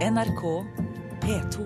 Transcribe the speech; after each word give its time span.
NRK 0.00 0.42
P2. 1.20 1.64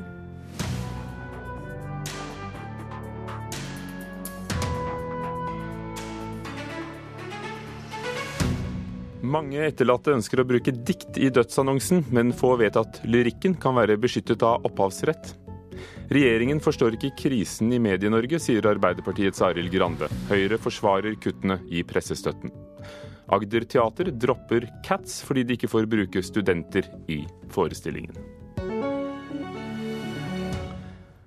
Mange 9.23 9.61
etterlatte 9.62 10.16
ønsker 10.16 10.43
å 10.43 10.46
bruke 10.50 10.75
dikt 10.75 11.14
i 11.14 11.30
dødsannonsen, 11.30 12.09
men 12.11 12.34
få 12.34 12.57
vet 12.59 12.75
at 12.75 12.98
lyrikken 13.07 13.55
kan 13.55 13.79
være 13.79 14.01
beskyttet 14.02 14.43
av 14.43 14.66
opphavsrett. 14.66 15.37
Regjeringen 16.11 16.59
forstår 16.59 16.98
ikke 16.98 17.14
krisen 17.23 17.71
i 17.71 17.79
Medie-Norge, 17.79 18.43
sier 18.43 18.66
Arbeiderpartiets 18.66 19.46
Arild 19.46 19.71
Grande. 19.71 20.11
Høyre 20.27 20.59
forsvarer 20.59 21.14
kuttene 21.23 21.62
i 21.71 21.87
pressestøtten. 21.87 22.51
Agder 23.32 23.64
Teater 23.64 24.11
dropper 24.12 24.68
Cats 24.84 25.22
fordi 25.24 25.45
de 25.48 25.56
ikke 25.56 25.70
får 25.73 25.88
bruke 25.91 26.23
studenter 26.24 26.88
i 27.09 27.23
forestillingen. 27.52 28.16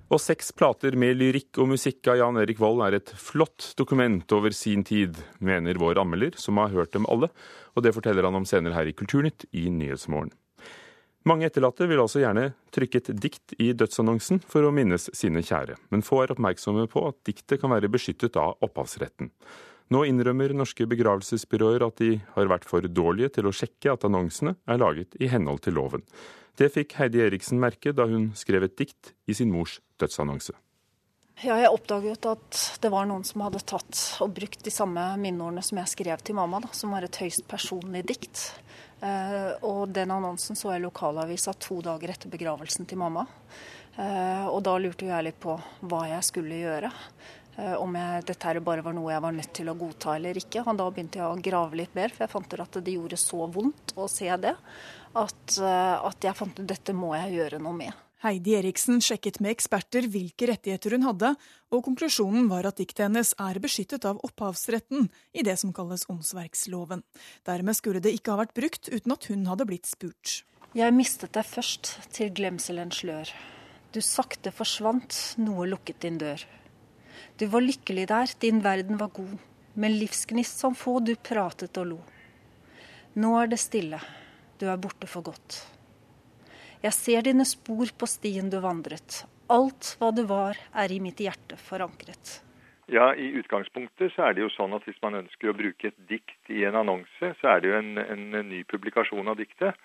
Og 0.08 0.20
seks 0.24 0.54
plater 0.56 0.94
med 0.96 1.18
lyrikk 1.20 1.58
og 1.60 1.68
musikk 1.74 2.08
av 2.08 2.16
Jan 2.16 2.38
Erik 2.40 2.60
Vold 2.62 2.80
er 2.86 2.96
et 2.96 3.10
flott 3.20 3.74
dokument 3.76 4.24
over 4.32 4.54
sin 4.56 4.80
tid, 4.86 5.18
mener 5.44 5.76
vår 5.76 6.00
anmelder, 6.00 6.38
som 6.40 6.56
har 6.56 6.72
hørt 6.72 6.94
dem 6.96 7.04
alle, 7.12 7.28
og 7.76 7.84
det 7.84 7.92
forteller 7.92 8.24
han 8.24 8.38
om 8.38 8.46
senere 8.48 8.78
her 8.78 8.88
i 8.88 8.94
Kulturnytt 8.96 9.44
i 9.52 9.66
Nyhetsmorgen. 9.68 10.32
Mange 11.28 11.44
etterlatte 11.44 11.84
vil 11.90 12.00
altså 12.00 12.22
gjerne 12.22 12.54
trykke 12.72 13.02
et 13.02 13.10
dikt 13.20 13.52
i 13.60 13.72
dødsannonsen 13.76 14.40
for 14.48 14.64
å 14.64 14.72
minnes 14.72 15.10
sine 15.12 15.42
kjære, 15.44 15.76
men 15.92 16.04
få 16.06 16.22
er 16.22 16.32
oppmerksomme 16.32 16.86
på 16.88 17.02
at 17.10 17.18
diktet 17.28 17.60
kan 17.60 17.74
være 17.74 17.90
beskyttet 17.92 18.38
av 18.40 18.56
opphavsretten. 18.64 19.28
Nå 19.88 20.02
innrømmer 20.04 20.52
norske 20.52 20.84
begravelsesbyråer 20.88 21.86
at 21.86 22.00
de 22.02 22.18
har 22.34 22.50
vært 22.50 22.66
for 22.68 22.84
dårlige 22.84 23.38
til 23.38 23.48
å 23.48 23.54
sjekke 23.56 23.94
at 23.94 24.04
annonsene 24.04 24.58
er 24.68 24.80
laget 24.82 25.16
i 25.16 25.30
henhold 25.32 25.62
til 25.64 25.78
loven. 25.80 26.04
Det 26.58 26.68
fikk 26.74 26.98
Heidi 26.98 27.22
Eriksen 27.24 27.60
merke 27.62 27.94
da 27.96 28.04
hun 28.10 28.32
skrev 28.36 28.66
et 28.66 28.76
dikt 28.76 29.14
i 29.30 29.36
sin 29.38 29.52
mors 29.54 29.78
dødsannonse. 30.02 30.52
Ja, 31.38 31.54
jeg 31.54 31.70
oppdaget 31.70 32.26
at 32.26 32.60
det 32.82 32.90
var 32.90 33.06
noen 33.06 33.22
som 33.24 33.44
hadde 33.44 33.62
tatt 33.62 34.00
og 34.24 34.32
brukt 34.34 34.64
de 34.66 34.72
samme 34.74 35.04
minneordene 35.22 35.62
som 35.62 35.78
jeg 35.78 35.92
skrev 35.92 36.24
til 36.26 36.34
mamma, 36.34 36.58
da, 36.64 36.72
som 36.74 36.90
var 36.92 37.06
et 37.06 37.20
høyst 37.22 37.46
personlig 37.48 38.02
dikt. 38.10 38.42
Eh, 38.98 39.52
og 39.62 39.94
den 39.94 40.10
annonsen 40.10 40.58
så 40.58 40.72
jeg 40.74 40.82
i 40.82 40.86
lokalavisa 40.88 41.54
to 41.62 41.78
dager 41.86 42.10
etter 42.10 42.32
begravelsen 42.32 42.90
til 42.90 42.98
mamma. 42.98 43.22
Eh, 43.94 44.46
og 44.50 44.64
da 44.66 44.74
lurte 44.82 45.06
jeg 45.06 45.28
litt 45.28 45.38
på 45.38 45.54
hva 45.86 46.02
jeg 46.10 46.26
skulle 46.26 46.58
gjøre. 46.58 46.90
Eh, 47.58 47.74
om 47.74 47.94
jeg, 47.98 48.24
dette 48.28 48.46
her 48.46 48.60
bare 48.62 48.84
var 48.86 48.94
noe 48.94 49.10
jeg 49.10 49.22
var 49.24 49.34
nødt 49.34 49.54
til 49.58 49.70
å 49.70 49.76
godta 49.78 50.14
eller 50.14 50.38
ikke. 50.38 50.62
Og 50.62 50.78
da 50.78 50.88
begynte 50.90 51.18
jeg 51.18 51.26
å 51.26 51.40
grave 51.42 51.80
litt 51.80 51.96
mer, 51.98 52.12
for 52.14 52.24
jeg 52.24 52.34
fant 52.34 52.52
ut 52.54 52.64
at 52.64 52.82
det 52.86 52.94
gjorde 52.94 53.18
så 53.18 53.46
vondt 53.50 53.96
å 53.98 54.06
se 54.10 54.28
det 54.38 54.54
at, 54.54 55.56
eh, 55.58 55.96
at 56.10 56.28
jeg 56.28 56.38
fant 56.38 56.60
ut 56.60 56.68
dette 56.68 56.94
må 56.94 57.14
jeg 57.18 57.40
gjøre 57.40 57.62
noe 57.64 57.74
med. 57.80 58.04
Heidi 58.18 58.56
Eriksen 58.58 58.98
sjekket 58.98 59.36
med 59.38 59.52
eksperter 59.52 60.08
hvilke 60.10 60.48
rettigheter 60.50 60.96
hun 60.96 61.06
hadde, 61.06 61.28
og 61.70 61.84
konklusjonen 61.86 62.48
var 62.50 62.66
at 62.66 62.80
diktet 62.80 63.04
hennes 63.06 63.30
er 63.38 63.60
beskyttet 63.62 64.08
av 64.10 64.18
opphavsretten 64.26 65.06
i 65.38 65.44
det 65.46 65.54
som 65.60 65.70
kalles 65.74 66.02
åndsverksloven. 66.10 67.04
Dermed 67.46 67.78
skulle 67.78 68.02
det 68.02 68.16
ikke 68.18 68.34
ha 68.34 68.40
vært 68.42 68.56
brukt 68.58 68.90
uten 68.90 69.14
at 69.14 69.30
hun 69.30 69.46
hadde 69.46 69.68
blitt 69.70 69.86
spurt. 69.86 70.42
Jeg 70.74 70.94
mistet 70.98 71.38
deg 71.38 71.46
først 71.46 71.94
til 72.14 72.34
glemselen 72.34 72.90
slør. 72.90 73.30
Du 73.94 74.02
sakte 74.04 74.50
forsvant, 74.52 75.14
noe 75.38 75.70
lukket 75.70 76.02
din 76.02 76.18
dør. 76.18 76.42
Du 77.38 77.46
var 77.46 77.62
lykkelig 77.62 78.08
der, 78.10 78.30
din 78.42 78.64
verden 78.64 78.98
var 78.98 79.12
god, 79.14 79.36
med 79.78 79.94
livsgnist 79.94 80.58
som 80.58 80.74
få 80.74 80.96
du 81.06 81.12
pratet 81.14 81.78
og 81.78 81.86
lo. 81.86 81.98
Nå 83.14 83.30
er 83.38 83.52
det 83.52 83.60
stille, 83.62 84.00
du 84.58 84.66
er 84.66 84.80
borte 84.82 85.06
for 85.06 85.22
godt. 85.28 85.60
Jeg 86.82 86.94
ser 86.96 87.22
dine 87.28 87.46
spor 87.46 87.92
på 87.94 88.08
stien 88.10 88.50
du 88.50 88.58
vandret. 88.64 89.20
Alt 89.54 89.92
hva 90.00 90.10
du 90.10 90.24
var, 90.26 90.58
er 90.74 90.90
i 90.90 90.98
mitt 90.98 91.22
hjerte 91.22 91.54
forankret. 91.62 92.40
Ja, 92.90 93.12
I 93.14 93.30
utgangspunktet 93.38 94.16
så 94.16 94.26
er 94.26 94.34
det 94.34 94.42
jo 94.42 94.50
sånn 94.56 94.74
at 94.74 94.82
hvis 94.88 94.98
man 95.04 95.20
ønsker 95.22 95.52
å 95.52 95.56
bruke 95.62 95.92
et 95.92 95.98
dikt 96.10 96.50
i 96.50 96.64
en 96.66 96.80
annonse, 96.82 97.34
så 97.38 97.54
er 97.54 97.62
det 97.62 97.70
jo 97.70 97.78
en, 97.78 98.02
en 98.02 98.50
ny 98.50 98.64
publikasjon 98.66 99.30
av 99.30 99.38
diktet. 99.38 99.78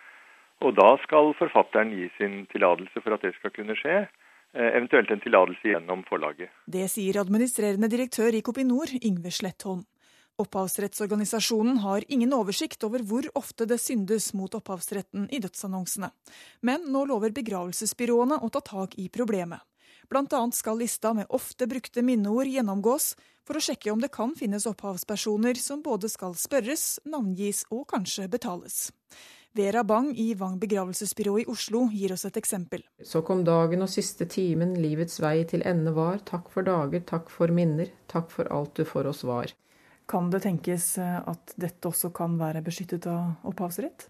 Og 0.66 0.74
da 0.80 0.90
skal 1.06 1.36
forfatteren 1.38 1.94
gi 1.94 2.10
sin 2.18 2.48
tillatelse 2.50 3.06
for 3.06 3.14
at 3.14 3.26
det 3.28 3.36
skal 3.38 3.54
kunne 3.54 3.78
skje. 3.78 4.08
Eh, 4.54 4.76
eventuelt 4.78 5.10
en 5.12 5.20
tillatelse 5.20 5.68
gjennom 5.68 6.04
forlaget. 6.06 6.50
Det 6.70 6.86
sier 6.92 7.18
administrerende 7.18 7.90
direktør 7.90 8.36
i 8.38 8.44
Kopinor, 8.46 8.92
Yngve 9.02 9.32
Slettholm. 9.34 9.82
Opphavsrettsorganisasjonen 10.42 11.80
har 11.82 12.06
ingen 12.08 12.34
oversikt 12.34 12.84
over 12.86 13.02
hvor 13.06 13.26
ofte 13.38 13.66
det 13.70 13.80
syndes 13.82 14.32
mot 14.34 14.54
opphavsretten 14.54 15.28
i 15.34 15.40
dødsannonsene. 15.42 16.10
Men 16.62 16.86
nå 16.94 17.06
lover 17.10 17.34
begravelsesbyråene 17.34 18.40
å 18.42 18.50
ta 18.54 18.62
tak 18.66 18.98
i 19.02 19.10
problemet. 19.14 19.62
Annet 20.14 20.54
skal 20.54 20.78
lista 20.78 21.14
med 21.14 21.30
ofte 21.30 21.66
brukte 21.68 22.04
minneord 22.06 22.50
gjennomgås 22.50 23.16
for 23.48 23.58
å 23.58 23.64
sjekke 23.64 23.92
om 23.92 24.02
det 24.02 24.12
kan 24.14 24.36
finnes 24.38 24.68
opphavspersoner 24.70 25.58
som 25.58 25.82
både 25.82 26.10
skal 26.10 26.36
spørres, 26.38 27.00
navngis 27.06 27.64
og 27.72 27.88
kanskje 27.90 28.28
betales. 28.30 28.92
Vera 29.54 29.84
Bang 29.84 30.08
i 30.18 30.34
Vang 30.34 30.56
begravelsesbyrå 30.58 31.36
i 31.40 31.44
Oslo 31.46 31.84
gir 31.94 32.16
oss 32.16 32.26
et 32.26 32.38
eksempel. 32.40 32.82
Så 33.06 33.20
kom 33.22 33.44
dagen 33.46 33.86
og 33.86 33.92
siste 33.94 34.26
timen, 34.26 34.72
livets 34.82 35.20
vei 35.22 35.44
til 35.46 35.62
ende 35.70 35.94
var. 35.94 36.24
Takk 36.26 36.48
for 36.50 36.66
dager, 36.66 37.04
takk 37.06 37.30
for 37.30 37.54
minner, 37.54 37.92
takk 38.10 38.34
for 38.34 38.50
alt 38.50 38.74
du 38.80 38.82
for 38.90 39.06
oss 39.06 39.22
var. 39.30 39.54
Kan 40.10 40.32
det 40.34 40.42
tenkes 40.48 40.88
eh, 40.98 41.20
at 41.30 41.54
dette 41.62 41.86
også 41.86 42.10
kan 42.18 42.40
være 42.42 42.64
beskyttet 42.66 43.06
av 43.12 43.46
opphavsrett? 43.52 44.08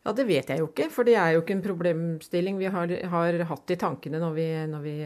Ja, 0.00 0.14
Det 0.16 0.24
vet 0.24 0.48
jeg 0.48 0.62
jo 0.62 0.70
ikke, 0.70 0.88
for 0.88 1.04
det 1.04 1.18
er 1.20 1.34
jo 1.34 1.44
ikke 1.44 1.58
en 1.58 1.66
problemstilling 1.68 2.56
vi 2.56 2.72
har, 2.72 2.96
har 3.12 3.42
hatt 3.52 3.74
i 3.74 3.76
tankene 3.84 4.22
når 4.22 4.32
vi, 4.32 4.48
når 4.72 4.86
vi, 4.86 4.96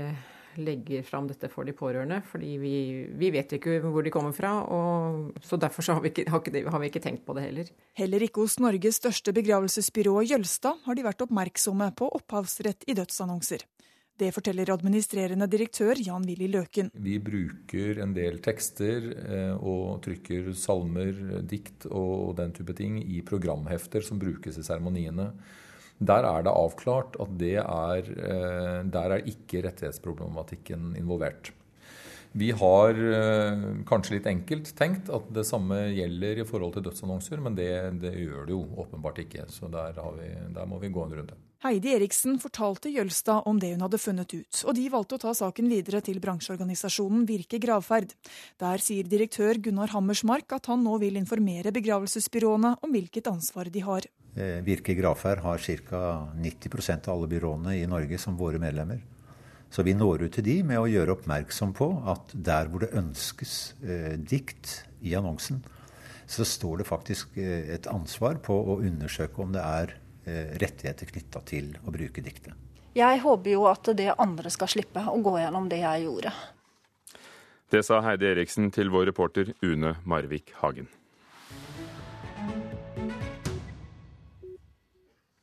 legger 0.60 1.04
fram 1.06 1.28
dette 1.30 1.48
for 1.52 1.66
de 1.66 1.74
pårørende. 1.76 2.20
Fordi 2.28 2.54
vi, 2.62 2.74
vi 3.18 3.30
vet 3.34 3.56
ikke 3.56 3.78
hvor 3.84 4.04
de 4.04 4.12
kommer 4.14 4.34
fra, 4.36 4.54
og, 4.64 5.38
så 5.44 5.58
derfor 5.60 5.86
så 5.86 5.96
har, 5.96 6.04
vi 6.04 6.12
ikke, 6.12 6.26
har, 6.30 6.42
har, 6.70 6.82
vi 6.82 6.90
ikke, 6.92 7.04
tenkt 7.04 7.24
på 7.26 7.36
det 7.36 7.46
heller. 7.48 7.70
Heller 7.98 8.26
ikke 8.26 8.44
hos 8.44 8.58
Norges 8.62 9.00
største 9.02 9.34
begravelsesbyrå 9.36 10.20
Jølstad 10.24 10.84
har 10.86 10.98
de 10.98 11.06
vært 11.06 11.24
oppmerksomme 11.26 11.90
på 11.98 12.10
opphavsrett 12.20 12.86
i 12.88 12.96
dødsannonser. 12.98 13.66
Det 14.14 14.28
forteller 14.30 14.70
administrerende 14.70 15.48
direktør 15.50 15.98
Jan 15.98 16.22
Willy 16.28 16.46
Løken. 16.52 16.92
Vi 17.02 17.16
bruker 17.18 17.98
en 18.04 18.12
del 18.14 18.38
tekster 18.44 19.08
eh, 19.10 19.56
og 19.58 20.04
trykker 20.04 20.52
salmer, 20.54 21.42
dikt 21.42 21.88
og 21.90 22.36
den 22.38 22.54
type 22.54 22.76
ting 22.78 23.00
i 23.02 23.24
programhefter 23.26 24.06
som 24.06 24.20
brukes 24.22 24.60
i 24.60 24.66
seremoniene. 24.66 25.32
Der 25.98 26.26
er 26.26 26.42
det 26.42 26.54
avklart 26.54 27.18
at 27.22 27.36
det 27.38 27.58
er, 27.62 28.08
eh, 28.10 28.80
der 28.90 29.14
er 29.14 29.28
ikke 29.30 29.62
rettighetsproblematikken 29.66 30.96
involvert. 30.98 31.52
Vi 32.34 32.50
har 32.50 32.98
eh, 32.98 33.64
kanskje 33.86 34.16
litt 34.16 34.26
enkelt 34.26 34.72
tenkt 34.74 35.10
at 35.14 35.28
det 35.36 35.46
samme 35.46 35.84
gjelder 35.94 36.42
i 36.42 36.46
forhold 36.48 36.74
til 36.74 36.88
dødsannonser, 36.88 37.38
men 37.44 37.54
det, 37.54 37.70
det 38.02 38.10
gjør 38.18 38.48
det 38.48 38.56
jo 38.56 38.64
åpenbart 38.82 39.20
ikke. 39.22 39.46
Så 39.54 39.70
der, 39.70 39.94
vi, 40.18 40.32
der 40.56 40.66
må 40.66 40.80
vi 40.82 40.90
gå 40.90 41.04
en 41.06 41.14
runde. 41.20 41.38
Heidi 41.64 41.94
Eriksen 41.96 42.34
fortalte 42.36 42.90
Jølstad 42.92 43.46
om 43.48 43.56
det 43.56 43.70
hun 43.72 43.82
hadde 43.86 43.96
funnet 43.96 44.34
ut, 44.36 44.58
og 44.68 44.74
de 44.76 44.82
valgte 44.92 45.16
å 45.16 45.20
ta 45.22 45.30
saken 45.32 45.70
videre 45.72 46.02
til 46.04 46.18
bransjeorganisasjonen 46.20 47.22
Virke 47.24 47.56
gravferd. 47.56 48.12
Der 48.60 48.84
sier 48.84 49.08
direktør 49.08 49.56
Gunnar 49.64 49.94
Hammersmark 49.94 50.52
at 50.52 50.68
han 50.68 50.84
nå 50.84 50.98
vil 51.00 51.16
informere 51.16 51.72
begravelsesbyråene 51.72 52.74
om 52.84 52.92
hvilket 52.92 53.32
ansvar 53.32 53.72
de 53.72 53.80
har. 53.86 54.10
Eh, 54.36 54.60
Virke 54.66 54.92
gravferd 54.98 55.40
har 55.40 55.64
ca. 55.88 56.04
90% 56.36 57.08
av 57.08 57.16
alle 57.16 57.32
byråene 57.32 57.78
i 57.78 57.88
Norge 57.88 58.20
som 58.20 58.36
våre 58.36 58.60
medlemmer. 58.60 59.00
Så 59.72 59.88
vi 59.88 59.96
når 59.96 60.28
ut 60.28 60.36
til 60.36 60.44
de 60.44 60.60
med 60.68 60.84
å 60.84 60.90
gjøre 60.90 61.16
oppmerksom 61.16 61.72
på 61.80 61.88
at 62.12 62.36
der 62.36 62.68
hvor 62.68 62.84
det 62.84 62.92
ønskes 62.92 63.72
eh, 63.80 64.20
dikt 64.20 64.82
i 65.00 65.16
annonsen, 65.16 65.64
så 66.28 66.44
står 66.44 66.82
det 66.84 66.92
faktisk 66.92 67.40
eh, 67.40 67.72
et 67.72 67.88
ansvar 67.88 68.36
på 68.44 68.52
å 68.52 68.82
undersøke 68.84 69.40
om 69.40 69.56
det 69.56 69.64
er 69.64 70.00
rettigheter 70.26 71.10
knytta 71.10 71.42
til 71.48 71.72
å 71.84 71.94
bruke 71.94 72.24
diktet. 72.24 72.52
Jeg 72.94 73.20
håper 73.24 73.50
jo 73.50 73.64
at 73.66 73.90
det 73.98 74.12
andre 74.22 74.50
skal 74.54 74.70
slippe 74.70 75.02
å 75.10 75.16
gå 75.22 75.38
gjennom 75.40 75.66
det 75.70 75.80
jeg 75.82 76.04
gjorde. 76.06 76.30
Det 77.74 77.80
sa 77.82 77.98
Heidi 78.04 78.28
Eriksen 78.30 78.68
til 78.70 78.92
vår 78.94 79.08
reporter 79.10 79.50
Une 79.66 79.96
Marvik 80.06 80.52
Hagen. 80.60 80.86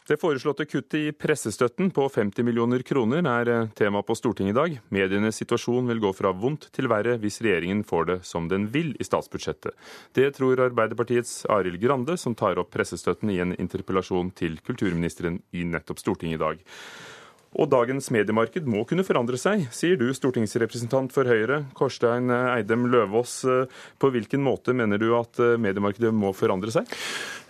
Det 0.07 0.17
foreslåtte 0.17 0.65
kuttet 0.65 0.95
i 0.97 1.11
pressestøtten 1.13 1.91
på 1.93 2.07
50 2.09 2.41
millioner 2.43 2.81
kroner 2.81 3.21
er 3.29 3.49
eh, 3.53 3.67
tema 3.77 4.01
på 4.01 4.15
Stortinget 4.17 4.55
i 4.55 4.57
dag. 4.57 4.77
Medienes 4.89 5.37
situasjon 5.37 5.85
vil 5.91 6.01
gå 6.01 6.09
fra 6.17 6.31
vondt 6.33 6.71
til 6.73 6.89
verre 6.89 7.19
hvis 7.21 7.37
regjeringen 7.45 7.83
får 7.85 8.07
det 8.09 8.17
som 8.25 8.47
den 8.49 8.65
vil 8.73 8.95
i 8.97 9.05
statsbudsjettet. 9.05 9.77
Det 10.17 10.25
tror 10.39 10.65
Arbeiderpartiets 10.65 11.45
Arild 11.53 11.77
Grande, 11.83 12.17
som 12.17 12.33
tar 12.33 12.57
opp 12.57 12.73
pressestøtten 12.73 13.29
i 13.29 13.37
en 13.45 13.53
interpellasjon 13.53 14.33
til 14.33 14.57
kulturministeren 14.65 15.37
i 15.53 15.67
nettopp 15.69 16.01
Stortinget 16.01 16.39
i 16.39 16.43
dag. 16.47 16.65
Og 17.59 17.67
dagens 17.67 18.07
mediemarked 18.13 18.67
må 18.69 18.85
kunne 18.87 19.03
forandre 19.03 19.39
seg, 19.39 19.65
sier 19.75 19.97
du, 19.99 20.07
stortingsrepresentant 20.15 21.11
for 21.11 21.27
Høyre, 21.27 21.65
Korstein 21.75 22.31
Eidem 22.31 22.87
Løvaas. 22.91 23.41
På 23.99 24.11
hvilken 24.13 24.43
måte 24.45 24.75
mener 24.77 25.01
du 25.01 25.09
at 25.17 25.41
mediemarkedet 25.59 26.13
må 26.15 26.31
forandre 26.37 26.71
seg? 26.71 26.87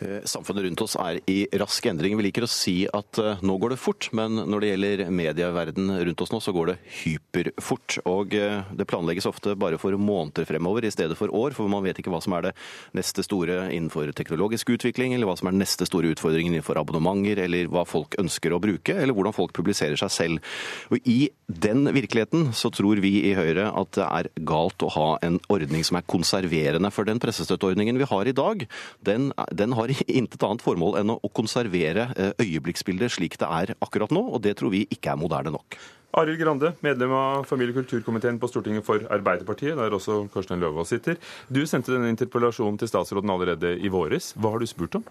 Eh, 0.01 0.23
samfunnet 0.25 0.63
rundt 0.63 0.81
oss 0.81 0.95
er 0.97 1.19
i 1.29 1.43
rask 1.61 1.85
endring. 1.85 2.15
Vi 2.17 2.25
liker 2.25 2.45
å 2.45 2.49
si 2.49 2.73
at 2.89 3.19
eh, 3.21 3.41
nå 3.45 3.57
går 3.61 3.75
det 3.75 3.81
fort, 3.81 4.07
men 4.17 4.39
når 4.49 4.63
det 4.63 4.69
gjelder 4.71 5.03
medieverden 5.13 5.91
rundt 6.07 6.23
oss 6.25 6.31
nå, 6.33 6.39
så 6.41 6.53
går 6.55 6.71
det 6.71 6.77
hyperfort. 7.03 7.99
Og 8.09 8.33
eh, 8.37 8.63
det 8.73 8.87
planlegges 8.89 9.29
ofte 9.29 9.53
bare 9.59 9.77
for 9.81 9.93
måneder 10.01 10.47
fremover 10.49 10.87
i 10.87 10.93
stedet 10.93 11.17
for 11.19 11.33
år, 11.37 11.53
for 11.57 11.69
man 11.69 11.85
vet 11.85 12.01
ikke 12.01 12.13
hva 12.13 12.21
som 12.23 12.33
er 12.37 12.47
det 12.47 12.55
neste 12.97 13.25
store 13.27 13.67
innenfor 13.69 14.09
teknologisk 14.17 14.73
utvikling, 14.73 15.13
eller 15.13 15.29
hva 15.29 15.37
som 15.37 15.51
er 15.51 15.55
den 15.55 15.61
neste 15.61 15.85
store 15.85 16.15
utfordringen 16.15 16.57
innenfor 16.57 16.81
abonnementer, 16.81 17.43
eller 17.45 17.69
hva 17.69 17.85
folk 17.85 18.17
ønsker 18.21 18.57
å 18.57 18.61
bruke, 18.63 18.97
eller 18.97 19.13
hvordan 19.13 19.37
folk 19.37 19.53
publiserer 19.57 19.90
seg 19.99 20.13
selv. 20.13 20.51
Og 20.91 20.99
I 21.07 21.31
den 21.47 21.85
virkeligheten 21.91 22.51
så 22.55 22.71
tror 22.73 23.01
vi 23.03 23.17
i 23.29 23.35
Høyre 23.37 23.69
at 23.75 23.93
det 23.97 24.07
er 24.07 24.29
galt 24.47 24.83
å 24.85 24.91
ha 24.95 25.07
en 25.25 25.39
ordning 25.51 25.85
som 25.87 25.99
er 25.99 26.07
konserverende. 26.07 26.91
For 26.93 27.07
den 27.07 27.21
pressestøtteordningen 27.21 27.99
vi 27.99 28.09
har 28.09 28.27
i 28.27 28.35
dag, 28.35 28.67
den, 29.07 29.31
den 29.51 29.77
har 29.77 29.95
intet 30.19 30.43
annet 30.47 30.65
formål 30.65 30.99
enn 31.01 31.15
å 31.15 31.33
konservere 31.35 32.11
eh, 32.15 32.35
øyeblikksbildet 32.41 33.17
slik 33.17 33.39
det 33.41 33.49
er 33.49 33.75
akkurat 33.81 34.13
nå, 34.13 34.23
og 34.35 34.43
det 34.45 34.57
tror 34.59 34.73
vi 34.73 34.85
ikke 34.91 35.13
er 35.13 35.19
moderne 35.19 35.53
nok. 35.55 35.79
Arild 36.13 36.41
Grande, 36.41 36.73
medlem 36.83 37.11
av 37.15 37.45
familie- 37.47 37.71
og 37.71 37.85
kulturkomiteen 37.85 38.39
på 38.39 38.49
Stortinget 38.51 38.83
for 38.83 38.99
Arbeiderpartiet, 39.15 39.77
der 39.79 39.95
også 39.95 40.25
Karsten 40.33 40.59
Løvaas 40.59 40.91
sitter. 40.91 41.15
Du 41.47 41.63
sendte 41.65 41.93
denne 41.93 42.11
interpellasjonen 42.11 42.79
til 42.81 42.91
statsråden 42.91 43.31
allerede 43.31 43.77
i 43.79 43.87
våres. 43.87 44.33
Hva 44.35 44.51
har 44.51 44.59
du 44.59 44.67
spurt 44.67 44.99
om? 44.99 45.05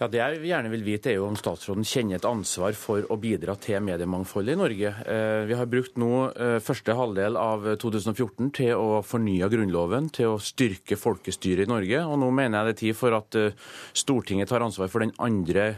Ja, 0.00 0.08
Det 0.08 0.18
jeg 0.18 0.40
gjerne 0.48 0.70
vil 0.72 0.84
vite, 0.86 1.10
er 1.10 1.18
jo 1.18 1.26
om 1.28 1.36
statsråden 1.38 1.84
kjenner 1.86 2.18
et 2.18 2.26
ansvar 2.26 2.74
for 2.78 3.04
å 3.12 3.16
bidra 3.20 3.54
til 3.60 3.82
mediemangfoldet 3.84 4.56
i 4.56 4.60
Norge. 4.60 4.92
Eh, 5.06 5.42
vi 5.48 5.56
har 5.58 5.68
brukt 5.70 5.98
nå 6.00 6.10
eh, 6.32 6.56
første 6.64 6.96
halvdel 6.96 7.36
av 7.38 7.66
2014 7.82 8.50
til 8.56 8.72
å 8.78 9.02
fornye 9.06 9.50
Grunnloven, 9.52 10.08
til 10.14 10.34
å 10.34 10.40
styrke 10.42 10.98
folkestyret 10.98 11.68
i 11.68 11.70
Norge. 11.70 12.00
Og 12.08 12.18
nå 12.22 12.30
mener 12.34 12.58
jeg 12.58 12.68
det 12.68 12.74
er 12.74 12.80
tid 12.80 12.98
for 12.98 13.18
at 13.18 13.38
eh, 13.38 13.68
Stortinget 14.02 14.50
tar 14.50 14.64
ansvar 14.64 14.90
for 14.92 15.04
den 15.04 15.12
andre 15.22 15.68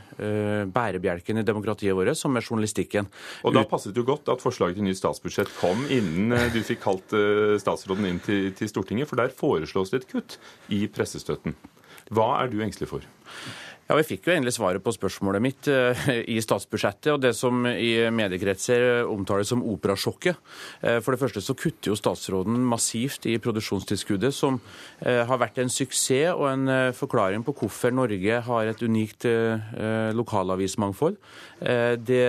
bærebjelken 0.70 1.40
i 1.40 1.44
demokratiet 1.46 1.96
vårt, 1.96 2.14
som 2.18 2.36
er 2.36 2.44
journalistikken. 2.44 3.08
Og 3.44 3.54
da 3.56 3.64
passet 3.68 3.94
det 3.94 4.00
jo 4.00 4.06
godt 4.08 4.30
at 4.32 4.42
forslaget 4.42 4.78
til 4.78 4.86
nytt 4.86 5.00
statsbudsjett 5.00 5.52
kom 5.58 5.84
innen 5.92 6.32
du 6.54 6.60
fikk 6.64 6.82
kalt 6.84 7.14
statsråden 7.60 8.08
inn 8.08 8.22
til, 8.24 8.50
til 8.56 8.70
Stortinget, 8.70 9.10
for 9.10 9.20
der 9.20 9.34
foreslås 9.34 9.92
det 9.92 10.02
et 10.02 10.10
kutt 10.10 10.38
i 10.72 10.84
pressestøtten. 10.92 11.56
Hva 12.14 12.28
er 12.42 12.52
du 12.52 12.60
engstelig 12.64 12.90
for? 12.90 13.06
Ja, 13.84 13.98
Vi 13.98 14.06
fikk 14.08 14.24
jo 14.24 14.32
endelig 14.32 14.54
svaret 14.56 14.80
på 14.80 14.92
spørsmålet 14.96 15.42
mitt 15.44 15.66
uh, 15.68 16.06
i 16.24 16.38
statsbudsjettet. 16.40 17.10
og 17.12 17.18
Det 17.20 17.34
som 17.36 17.66
i 17.68 18.08
mediekretser 18.08 19.04
omtales 19.04 19.50
som 19.52 19.60
operasjokket. 19.60 20.38
Uh, 20.80 21.00
for 21.04 21.12
det 21.12 21.20
første 21.20 21.42
så 21.44 21.52
kutter 21.52 21.92
jo 21.92 21.98
statsråden 21.98 22.56
massivt 22.64 23.28
i 23.28 23.36
produksjonstilskuddet, 23.44 24.32
som 24.32 24.56
uh, 24.56 25.20
har 25.28 25.40
vært 25.42 25.60
en 25.60 25.72
suksess 25.72 26.32
og 26.32 26.46
en 26.48 26.72
forklaring 26.96 27.44
på 27.44 27.52
hvorfor 27.58 27.92
Norge 27.92 28.38
har 28.46 28.68
et 28.70 28.82
unikt 28.84 29.26
lokalavismangfold. 30.14 31.16
Det 32.04 32.24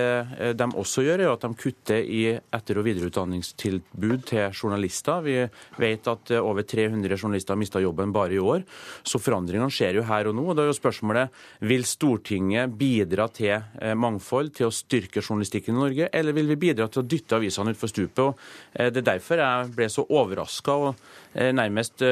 de 0.58 0.68
også 0.80 1.04
gjør, 1.06 1.24
er 1.24 1.32
at 1.32 1.44
de 1.44 1.58
kutter 1.60 2.02
i 2.02 2.22
etter- 2.34 2.80
og 2.80 2.86
videreutdanningstilbud 2.88 4.26
til 4.30 4.56
journalister. 4.56 5.24
Vi 5.26 5.36
vet 5.82 6.10
at 6.12 6.34
over 6.40 6.66
300 6.66 7.20
journalister 7.20 7.54
har 7.56 7.62
mista 7.62 7.84
jobben 7.84 8.14
bare 8.16 8.38
i 8.38 8.42
år. 8.42 8.64
Så 9.04 9.22
forandringene 9.22 9.74
skjer 9.74 10.00
jo 10.00 10.08
her 10.08 10.32
og 10.32 10.38
nå. 10.38 10.48
og 10.50 10.58
da 10.58 10.66
er 10.66 10.72
jo 10.72 10.78
spørsmålet 10.80 11.45
vil 11.66 11.86
Stortinget 11.88 12.74
bidra 12.78 13.28
til 13.34 13.54
eh, 13.56 13.94
mangfold, 13.98 14.54
til 14.58 14.70
å 14.70 14.74
styrke 14.74 15.24
journalistikken 15.24 15.76
i 15.76 15.82
Norge, 15.82 16.10
eller 16.12 16.36
vil 16.36 16.50
vi 16.54 16.60
bidra 16.68 16.88
til 16.92 17.04
å 17.04 17.08
dytte 17.08 17.40
avisene 17.40 17.76
utfor 17.76 17.92
stupet? 17.92 18.24
Og 18.26 18.74
eh, 18.74 18.92
det 18.94 19.04
er 19.04 19.12
derfor 19.14 19.44
jeg 19.44 19.76
ble 19.78 19.90
så 19.92 20.08
overraska 20.08 20.80
og 20.90 21.06
eh, 21.34 21.54
nærmest 21.56 22.06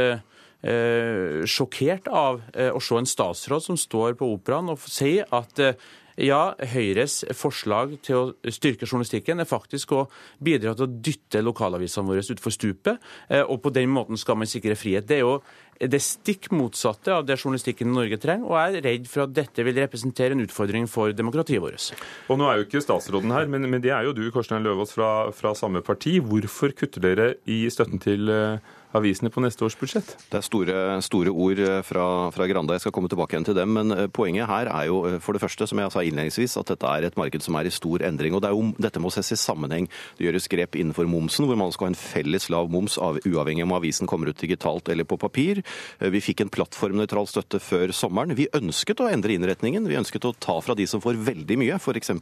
sjokkert 0.63 2.05
av 2.07 2.37
å 2.55 2.79
se 2.79 2.95
en 2.95 3.07
statsråd 3.11 3.65
som 3.65 3.75
står 3.75 4.13
på 4.15 4.29
Operaen 4.31 4.71
og 4.71 4.79
sier 4.87 5.27
at 5.35 5.59
ja, 6.21 6.53
Høyres 6.73 7.21
forslag 7.37 7.97
til 8.05 8.19
å 8.19 8.53
styrke 8.53 8.87
journalistikken 8.87 9.41
er 9.41 9.49
faktisk 9.49 9.95
å 9.97 10.05
bidra 10.43 10.75
til 10.77 10.87
å 10.87 10.93
dytte 11.09 11.43
lokalavisene 11.43 12.07
våre 12.07 12.23
utfor 12.35 12.53
stupet, 12.53 13.11
og 13.47 13.59
på 13.63 13.71
den 13.73 13.91
måten 13.93 14.19
skal 14.19 14.37
man 14.39 14.49
sikre 14.49 14.77
frihet. 14.79 15.07
Det 15.09 15.19
er 15.19 15.23
jo 15.25 15.37
det 15.81 15.99
stikk 16.03 16.49
motsatte 16.53 17.11
av 17.13 17.25
det 17.27 17.37
journalistikken 17.39 17.89
i 17.89 17.95
Norge 17.95 18.19
trenger, 18.21 18.45
og 18.47 18.57
jeg 18.59 18.77
er 18.77 18.85
redd 18.87 19.09
for 19.09 19.25
at 19.25 19.33
dette 19.35 19.65
vil 19.65 19.79
representere 19.81 20.35
en 20.35 20.43
utfordring 20.45 20.87
for 20.91 21.15
demokratiet 21.15 21.63
vårt. 21.63 21.89
Og 22.29 22.39
Nå 22.39 22.47
er 22.49 22.59
jo 22.59 22.67
ikke 22.67 22.83
statsråden 22.83 23.33
her, 23.33 23.49
men, 23.51 23.67
men 23.71 23.83
det 23.83 23.93
er 23.95 24.07
jo 24.07 24.15
du, 24.15 24.23
Korstein 24.33 24.63
Løvaas, 24.65 24.93
fra, 24.95 25.09
fra 25.35 25.53
samme 25.57 25.83
parti. 25.85 26.19
Hvorfor 26.23 26.75
kutter 26.77 27.03
dere 27.03 27.27
i 27.49 27.63
støtten 27.73 28.01
til 28.03 28.31
uh, 28.31 28.73
avisene 28.97 29.31
på 29.33 29.41
neste 29.43 29.65
års 29.65 29.75
budsjett? 29.79 30.13
Det 30.29 30.39
er 30.39 30.45
store, 30.45 30.77
store 31.05 31.33
ord 31.33 31.59
eh, 31.61 31.81
fra, 31.85 32.05
fra, 32.33 32.47
Grande. 32.49 32.75
Jeg 32.75 32.85
skal 32.85 32.93
komme 32.95 33.09
tilbake 33.11 33.35
igjen 33.35 33.47
til 33.47 33.57
dem. 33.57 33.73
Men 33.75 33.93
eh, 33.95 34.09
poenget 34.13 34.49
her 34.49 34.69
er 34.69 34.87
jo 34.89 35.01
eh, 35.09 35.19
for 35.23 35.35
det 35.35 35.41
første, 35.43 35.67
som 35.69 35.81
jeg 35.81 35.93
sa 35.93 36.03
innledningsvis, 36.03 36.57
at 36.61 36.73
dette 36.73 36.89
er 36.89 37.07
et 37.07 37.17
marked 37.19 37.45
som 37.45 37.57
er 37.57 37.69
i 37.69 37.73
stor 37.73 38.03
endring. 38.05 38.35
og 38.35 38.43
det 38.43 38.53
jo, 38.53 38.65
Dette 38.81 39.01
må 39.01 39.11
ses 39.13 39.33
i 39.33 39.39
sammenheng. 39.39 39.89
Det 40.17 40.27
gjøres 40.27 40.49
grep 40.51 40.77
innenfor 40.77 41.09
momsen, 41.09 41.47
hvor 41.49 41.59
man 41.59 41.73
skal 41.73 41.89
ha 41.89 41.93
en 41.93 41.99
felles 41.99 42.49
lav 42.53 42.69
moms 42.73 42.99
uavhengig 43.01 43.65
om 43.65 43.75
avisen 43.75 44.09
kommer 44.09 44.29
ut 44.29 44.39
digitalt 44.39 44.89
eller 44.91 45.07
på 45.07 45.17
papir. 45.21 45.63
Vi 45.99 46.21
fikk 46.23 46.43
en 46.43 46.51
plattformnøytral 46.53 47.27
støtte 47.29 47.59
før 47.63 47.93
sommeren. 47.95 48.35
Vi 48.37 48.49
ønsket 48.53 49.01
å 49.01 49.09
endre 49.11 49.35
innretningen. 49.35 49.87
Vi 49.89 49.97
ønsket 49.99 50.27
å 50.27 50.33
ta 50.37 50.59
fra 50.63 50.75
de 50.77 50.85
som 50.89 51.01
får 51.03 51.19
veldig 51.25 51.57
mye, 51.61 51.79
f.eks. 51.79 52.13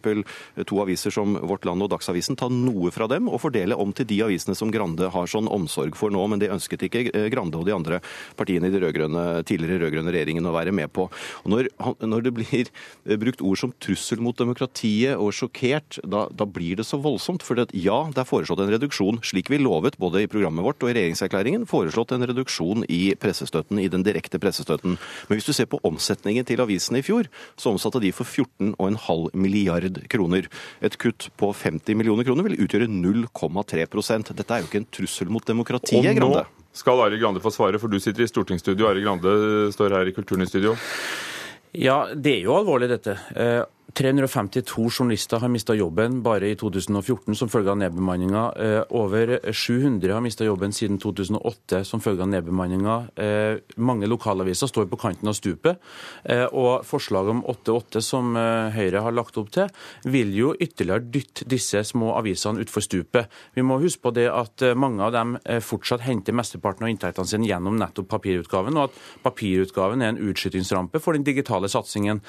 to 0.68 0.82
aviser 0.84 1.14
som 1.14 1.36
Vårt 1.50 1.66
Land 1.68 1.84
og 1.86 1.92
Dagsavisen, 1.94 2.38
ta 2.40 2.50
noe 2.52 2.92
fra 2.94 3.10
dem 3.12 3.30
og 3.32 3.42
fordele 3.44 3.78
om 3.80 3.94
til 3.96 4.08
de 4.10 4.22
avisene 4.26 4.56
som 4.58 4.72
Grande 4.74 5.10
har 5.12 5.30
sånn 5.30 5.50
omsorg 5.52 5.98
for 6.00 6.14
nå. 6.14 6.24
men 6.32 6.42
det 6.42 6.52
ønsket 6.62 6.88
ikke 6.88 7.28
Grande 7.34 7.58
og 7.58 7.68
de 7.68 7.74
andre 7.76 8.00
partiene 8.40 8.70
i 8.70 8.74
de 8.74 8.82
rødgrønne, 8.82 9.44
tidligere 9.48 9.86
rød-grønne 9.86 10.14
regjeringen 10.14 10.48
å 10.48 10.54
være 10.56 10.74
med 10.76 10.92
på. 10.94 11.08
Og 11.44 11.52
når, 11.52 11.70
når, 12.04 12.26
det 12.26 12.34
blir 12.36 12.70
eh, 12.70 13.18
brukt 13.20 13.42
ord 13.46 13.60
som 13.60 13.74
trussel 13.82 14.22
mot 14.24 14.38
demokratiet 14.38 15.20
og 15.20 15.34
sjokkert, 15.36 16.00
da, 16.06 16.26
da 16.30 16.48
blir 16.48 16.80
det 16.80 16.88
så 16.88 17.00
voldsomt. 17.02 17.46
For 17.46 17.58
det, 17.58 17.70
ja, 17.78 18.04
det 18.14 18.24
er 18.24 18.30
foreslått 18.30 18.64
en 18.64 18.72
reduksjon, 18.74 19.22
slik 19.26 19.52
vi 19.52 19.62
lovet 19.62 19.98
både 20.02 20.24
i 20.24 20.30
programmet 20.32 20.66
vårt 20.66 20.84
og 20.86 20.92
i 20.92 20.96
regjeringserklæringen. 20.98 21.68
foreslått 21.70 22.14
en 22.16 22.28
reduksjon 22.30 22.86
i 22.92 23.02
pressestøtten, 23.20 23.82
i 23.82 23.90
den 23.92 24.06
direkte 24.08 24.40
pressestøtten. 24.42 24.98
Men 25.30 25.40
hvis 25.40 25.50
du 25.50 25.54
ser 25.56 25.70
på 25.72 25.82
omsetningen 25.88 26.48
til 26.48 26.64
avisene 26.64 27.02
i 27.02 27.06
fjor, 27.06 27.30
så 27.60 27.74
omsatte 27.74 28.02
de 28.04 28.14
for 28.16 28.28
14,5 28.28 29.32
milliard 29.38 30.02
kroner. 30.12 30.50
Et 30.82 30.98
kutt 31.02 31.30
på 31.40 31.52
50 31.56 31.98
millioner 31.98 32.28
kroner 32.28 32.50
vil 32.50 32.60
utgjøre 32.66 32.90
0,3% 32.92 34.34
Dette 34.36 34.56
er 34.56 34.64
jo 34.64 34.70
ikke 34.70 34.82
en 34.82 34.92
trussel 34.94 35.32
mot 35.32 35.46
demokratiet, 35.46 36.12
Grande 36.16 36.46
skal 36.74 37.02
Ari 37.04 37.20
Grande 37.20 37.44
få 37.44 37.52
svare, 37.52 37.80
for 37.80 37.92
du 37.92 38.00
sitter 38.00 38.24
i 38.24 38.30
stortingsstudio. 38.30 38.88
Ari 38.90 39.04
Grande 39.04 39.34
står 39.76 39.98
her 39.98 40.08
i 40.08 40.16
Kulturnytt-studio. 40.16 40.76
Ja, 41.72 42.06
det 42.16 42.38
er 42.38 42.46
jo 42.46 42.58
alvorlig, 42.60 42.90
dette. 42.92 43.18
Eh, 43.88 43.92
352 43.94 44.90
journalister 44.90 45.38
har 45.38 45.50
mista 45.50 45.76
jobben 45.76 46.22
bare 46.24 46.48
i 46.50 46.56
2014 46.56 47.36
som 47.36 47.50
følge 47.50 47.72
av 47.72 47.78
nedbemanninga. 47.78 48.44
Eh, 48.56 48.84
over 48.90 49.40
700 49.52 50.14
har 50.14 50.22
mista 50.22 50.46
jobben 50.46 50.72
siden 50.74 50.98
2008 50.98 51.84
som 51.84 52.02
følge 52.02 52.24
av 52.24 52.30
nedbemanninga. 52.30 52.96
Eh, 53.16 53.60
mange 53.76 54.08
lokalaviser 54.08 54.68
står 54.68 54.88
på 54.90 54.98
kanten 54.98 55.28
av 55.28 55.34
stupet. 55.34 55.78
Eh, 56.24 56.46
og 56.46 56.86
forslaget 56.86 57.30
om 57.30 57.44
8-8 57.44 58.02
som 58.02 58.36
Høyre 58.72 59.02
har 59.02 59.12
lagt 59.12 59.38
opp 59.38 59.52
til, 59.52 59.68
vil 60.04 60.34
jo 60.34 60.56
ytterligere 60.56 61.12
dytte 61.12 61.46
disse 61.46 61.84
små 61.84 62.16
avisene 62.18 62.62
utfor 62.64 62.82
stupet. 62.82 63.28
Vi 63.56 63.62
må 63.62 63.80
huske 63.82 64.02
på 64.02 64.14
det 64.16 64.30
at 64.32 64.64
mange 64.76 65.04
av 65.04 65.12
dem 65.12 65.38
fortsatt 65.62 66.02
henter 66.02 66.34
mesteparten 66.34 66.86
av 66.86 66.90
inntektene 66.90 67.28
sine 67.28 67.48
gjennom 67.48 67.78
nettopp 67.78 68.08
papirutgaven, 68.08 68.78
og 68.78 68.90
at 68.90 69.00
papirutgaven 69.24 70.02
er 70.02 70.14
en 70.14 70.22
utskytingsrampe 70.32 71.00
for 71.00 71.14
den 71.14 71.24
digitale 71.24 71.68
satsingen. 71.68 72.22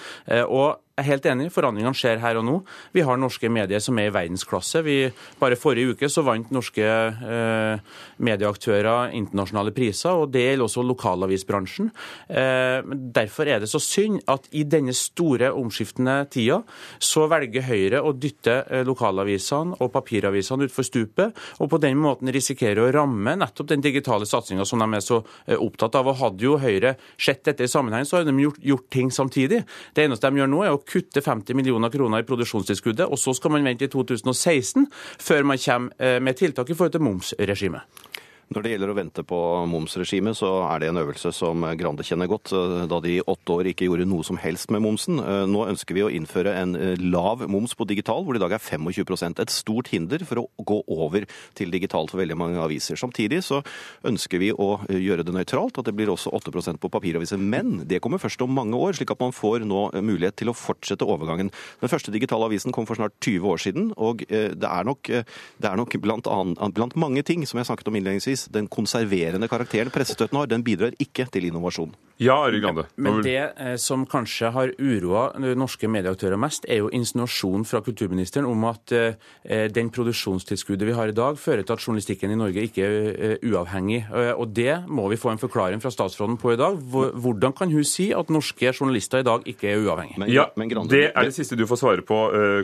Og 0.49 0.81
er 1.03 1.11
helt 1.11 1.27
enig, 1.29 1.51
forandringene 1.53 1.97
skjer 1.97 2.23
her 2.23 2.39
og 2.41 2.47
nå. 2.47 2.57
Vi 2.95 3.05
har 3.07 3.19
norske 3.21 3.51
medier 3.53 3.83
som 3.83 3.99
er 4.01 4.11
i 4.11 4.15
verdensklasse. 4.15 4.83
Vi, 4.87 4.97
bare 5.41 5.59
forrige 5.59 5.97
uke 5.97 6.11
så 6.11 6.25
vant 6.27 6.51
norske 6.55 6.87
eh, 6.87 7.99
medieaktører 8.23 9.13
internasjonale 9.19 9.75
priser, 9.75 10.23
og 10.23 10.33
det 10.35 10.45
gjelder 10.47 10.67
også 10.67 10.85
lokalavisbransjen. 10.87 11.91
Eh, 12.29 12.93
derfor 13.15 13.51
er 13.51 13.63
det 13.63 13.71
så 13.71 13.81
synd 13.83 14.23
at 14.31 14.49
i 14.57 14.65
denne 14.69 14.95
store, 14.97 15.53
omskiftende 15.53 16.23
tida, 16.33 16.63
så 17.03 17.27
velger 17.31 17.67
Høyre 17.67 18.03
å 18.03 18.15
dytte 18.17 18.59
eh, 18.69 18.85
lokalavisene 18.87 19.79
og 19.83 19.93
papiravisene 19.95 20.69
utfor 20.69 20.87
stupet, 20.87 21.39
og 21.61 21.71
på 21.73 21.81
den 21.83 21.99
måten 22.01 22.31
risikerer 22.33 22.85
å 22.85 22.91
ramme 22.95 23.37
nettopp 23.39 23.71
den 23.73 23.85
digitale 23.85 24.29
satsinga 24.29 24.67
som 24.69 24.83
de 24.83 24.89
er 24.99 25.05
så 25.05 25.23
eh, 25.47 25.59
opptatt 25.59 25.99
av. 25.99 26.11
Og 26.13 26.21
hadde 26.23 26.47
jo 26.47 26.59
Høyre 26.63 26.97
sett 27.21 27.45
dette 27.49 27.67
i 27.67 27.71
sammenheng, 27.71 28.07
så 28.09 28.21
hadde 28.21 28.33
de 28.33 28.47
gjort, 28.47 28.61
gjort 28.63 28.89
ting 28.93 29.13
samtidig. 29.15 29.63
Det 29.95 30.07
eneste 30.07 30.31
de 30.31 30.43
gjør 30.43 30.53
nå, 30.53 30.63
er 30.67 30.77
å 30.77 30.83
kutte 30.93 31.25
50 31.25 31.57
millioner 31.59 31.93
kroner 31.93 32.23
i 32.23 32.29
produksjonstilskuddet, 32.29 33.07
og 33.09 33.21
så 33.21 33.35
skal 33.37 33.57
man 33.57 33.67
vente 33.67 33.89
i 33.89 33.93
2016 33.93 34.89
før 35.21 35.49
man 35.49 35.61
kommer 35.63 35.97
eh, 35.99 36.19
med 36.23 36.39
tiltak 36.39 36.71
i 36.71 36.77
forhold 36.77 36.97
til 36.97 37.07
momsregimet. 37.09 38.12
Når 38.53 38.65
det 38.67 38.73
gjelder 38.75 38.91
å 38.93 38.97
vente 38.97 39.23
på 39.25 39.37
momsregimet, 39.71 40.37
så 40.37 40.49
er 40.67 40.83
det 40.83 40.89
en 40.91 41.01
øvelse 41.01 41.31
som 41.33 41.63
Grande 41.79 42.05
kjenner 42.05 42.29
godt, 42.29 42.51
eh, 42.53 42.85
da 42.91 42.99
de 43.01 43.15
i 43.17 43.23
åtte 43.25 43.55
år 43.55 43.71
ikke 43.71 43.87
gjorde 43.87 44.05
noe 44.09 44.25
som 44.27 44.37
helst 44.37 44.69
med 44.71 44.83
momsen. 44.85 45.21
Eh, 45.23 45.47
nå 45.49 45.63
ønsker 45.71 45.97
vi 45.97 46.03
å 46.05 46.11
innføre 46.13 46.53
en 46.61 46.77
eh, 46.77 47.01
lav 47.01 47.47
moms 47.49 47.73
på 47.73 47.87
digital, 47.89 48.21
hvor 48.25 48.37
det 48.37 48.43
i 48.43 48.45
dag 48.45 48.53
er 48.53 48.61
25% 48.61 49.41
Et 49.41 49.49
stort 49.49 49.89
hinder 49.89 50.21
for 50.29 50.43
å 50.43 50.49
gå 50.59 50.83
over 50.87 51.25
til 51.55 51.71
digitalt 51.73 52.11
for 52.13 52.21
veldig 52.21 52.37
mange 52.37 52.61
aviser. 52.61 52.99
Samtidig 53.01 53.41
så 53.43 53.63
ønsker 54.05 54.39
vi 54.39 54.53
å 54.53 54.85
gjøre 54.87 55.25
det 55.25 55.33
nøytralt, 55.33 55.79
at 55.79 55.89
det 55.89 55.97
blir 55.97 56.13
også 56.13 56.35
8% 56.37 56.79
på 56.79 56.91
papiraviser. 56.93 57.41
Men 57.41 57.87
det 57.89 58.03
kommer 58.03 58.21
først 58.21 58.43
om 58.45 58.53
mange 58.53 58.77
år, 58.77 58.93
slik 58.99 59.15
at 59.15 59.21
man 59.21 59.33
får 59.33 59.65
nå 59.65 59.89
mulighet 60.03 60.37
til 60.37 60.53
å 60.53 60.57
fortsette 60.57 61.09
overgangen. 61.09 61.51
Den 61.81 61.89
første 61.89 62.13
digitale 62.13 62.51
avisen 62.51 62.73
kom 62.73 62.87
for 62.87 63.01
snart 63.01 63.17
20 63.25 63.49
år 63.49 63.65
siden, 63.65 63.93
og 63.97 64.27
det 64.29 64.69
er 64.69 64.85
nok, 64.85 65.09
det 65.09 65.69
er 65.69 65.77
nok 65.77 65.97
blant, 66.03 66.29
annen, 66.29 66.75
blant 66.75 66.97
mange 66.97 67.25
ting 67.25 67.47
som 67.47 67.59
jeg 67.59 67.71
snakket 67.71 67.89
om 67.89 67.97
innledningsvis, 67.97 68.42
den 68.51 68.69
konserverende 68.73 69.49
karakteren 69.51 69.93
pressestøtten 69.95 70.39
har, 70.41 70.51
den 70.51 70.65
bidrar 70.67 70.97
ikke 71.03 71.29
til 71.31 71.47
innovasjon. 71.49 71.95
Ja, 72.23 72.37
Arild 72.47 72.63
Grande. 72.63 72.85
Men 72.95 73.21
det 73.25 73.53
eh, 73.57 73.77
som 73.77 74.05
kanskje 74.07 74.51
har 74.55 74.73
uroa 74.79 75.25
norske 75.59 75.89
medieaktører 75.91 76.39
mest, 76.41 76.67
er 76.71 76.83
jo 76.83 76.91
insinuasjonen 76.95 77.65
fra 77.67 77.83
kulturministeren 77.85 78.47
om 78.47 78.67
at 78.69 78.95
eh, 78.95 79.67
den 79.73 79.91
produksjonstilskuddet 79.95 80.87
vi 80.87 80.95
har 80.97 81.11
i 81.11 81.17
dag, 81.17 81.39
fører 81.41 81.65
til 81.67 81.75
at 81.75 81.83
journalistikken 81.83 82.35
i 82.35 82.39
Norge 82.39 82.67
ikke 82.69 82.87
er 82.87 83.09
eh, 83.13 83.47
uavhengig. 83.51 84.05
Og 84.13 84.53
det 84.55 84.83
må 84.87 85.09
vi 85.11 85.19
få 85.19 85.33
en 85.33 85.41
forklaring 85.43 85.83
fra 85.83 85.91
statsråden 85.95 86.39
på 86.41 86.55
i 86.55 86.61
dag. 86.61 86.79
Hvordan 86.83 87.55
kan 87.59 87.73
hun 87.73 87.87
si 87.87 88.11
at 88.15 88.31
norske 88.33 88.71
journalister 88.73 89.23
i 89.23 89.27
dag 89.27 89.47
ikke 89.49 89.73
er 89.73 89.83
uavhengige? 89.83 90.23
Men, 90.23 90.33
ja, 90.33 90.47
men 90.57 90.71
Grande, 90.71 90.95
Det 90.95 91.11
er 91.11 91.29
det 91.29 91.35
siste 91.35 91.59
du 91.59 91.67
får 91.69 91.81
svare 91.81 92.07
på, 92.07 92.19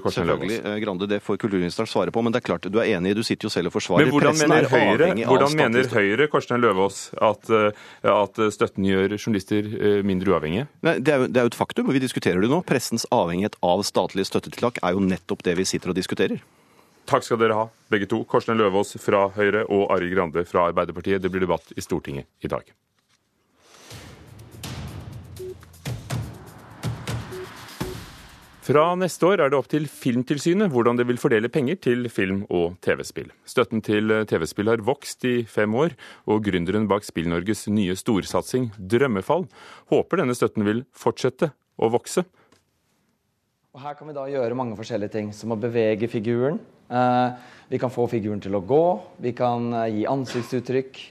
Korsen 0.05 0.29
Løvaas. 0.29 0.53
Selvfølgelig, 0.53 0.85
Grande, 0.85 1.11
det 1.11 1.21
får 1.25 1.41
kulturministeren 1.43 1.91
svare 1.91 2.15
på. 2.15 2.23
Men 2.23 2.35
det 2.35 2.43
er 2.43 2.47
klart, 2.47 2.71
du 2.71 2.79
er 2.79 2.93
enig, 2.95 3.17
du 3.19 3.25
sitter 3.27 3.49
jo 3.49 3.53
selv 3.53 3.73
og 3.73 3.77
forsvarer. 3.79 4.13
Pressen 4.19 4.55
er 4.55 4.69
avhengig 4.69 5.27
av 5.27 5.35
hvordan 5.35 5.59
mener 5.59 5.91
Høyre 5.93 6.29
Karsten 6.31 6.63
Løvaas, 6.63 7.01
at, 7.17 7.51
at 8.13 8.43
støtten 8.55 8.87
gjør 8.87 9.17
journalister 9.19 9.48
journalister 9.49 9.99
eh, 9.99 10.05
mindre 10.05 10.33
uavhengige? 10.33 10.67
Nei, 10.83 10.99
det 11.01 11.13
er, 11.13 11.19
jo, 11.19 11.27
det 11.29 11.41
er 11.41 11.47
jo 11.47 11.53
et 11.53 11.59
faktum, 11.59 11.89
og 11.89 11.95
vi 11.95 12.03
diskuterer 12.03 12.41
det 12.41 12.51
nå. 12.51 12.63
Pressens 12.67 13.07
avhengighet 13.11 13.57
av 13.63 13.83
statlige 13.85 14.29
støttetiltak 14.29 14.79
er 14.83 14.95
jo 14.95 15.01
nettopp 15.01 15.43
det 15.45 15.57
vi 15.59 15.65
sitter 15.65 15.91
og 15.91 15.97
diskuterer. 15.99 16.43
Takk 17.09 17.25
skal 17.25 17.41
dere 17.41 17.57
ha, 17.57 17.69
begge 17.89 18.09
to. 18.09 18.25
Korstein 18.29 18.59
Løvaas 18.59 18.97
fra 19.01 19.29
Høyre 19.33 19.65
og 19.73 19.89
Arild 19.95 20.15
Grande 20.15 20.45
fra 20.45 20.69
Arbeiderpartiet. 20.69 21.23
Det 21.23 21.31
blir 21.33 21.47
debatt 21.47 21.73
i 21.77 21.81
Stortinget 21.81 22.29
i 22.45 22.51
dag. 22.53 22.69
Fra 28.69 28.83
neste 29.01 29.25
år 29.25 29.41
er 29.41 29.49
det 29.49 29.57
opp 29.57 29.69
til 29.73 29.87
Filmtilsynet 29.89 30.69
hvordan 30.69 30.99
det 30.99 31.07
vil 31.09 31.17
fordele 31.17 31.49
penger 31.49 31.79
til 31.81 32.05
film 32.13 32.43
og 32.53 32.75
TV-spill. 32.85 33.31
Støtten 33.49 33.81
til 33.81 34.13
TV-spill 34.29 34.69
har 34.69 34.83
vokst 34.85 35.25
i 35.25 35.47
fem 35.49 35.73
år, 35.73 35.95
og 36.29 36.45
gründeren 36.45 36.85
bak 36.91 37.07
Spill-Norges 37.07 37.65
nye 37.73 37.97
storsatsing, 37.97 38.67
Drømmefall, 38.77 39.47
håper 39.89 40.21
denne 40.21 40.37
støtten 40.37 40.69
vil 40.69 40.85
fortsette 40.93 41.49
å 41.81 41.89
vokse. 41.95 42.27
Og 43.73 43.81
her 43.87 43.97
kan 43.97 44.13
vi 44.13 44.19
da 44.19 44.29
gjøre 44.29 44.61
mange 44.61 44.77
forskjellige 44.77 45.17
ting, 45.17 45.33
som 45.33 45.57
å 45.57 45.61
bevege 45.63 46.13
figuren. 46.13 46.61
Eh, 46.93 47.49
vi 47.73 47.81
kan 47.81 47.95
få 47.95 48.05
figuren 48.13 48.45
til 48.45 48.53
å 48.53 48.65
gå, 48.69 48.85
vi 49.25 49.33
kan 49.39 49.73
eh, 49.81 49.95
gi 49.97 50.09
ansiktsuttrykk. 50.13 51.07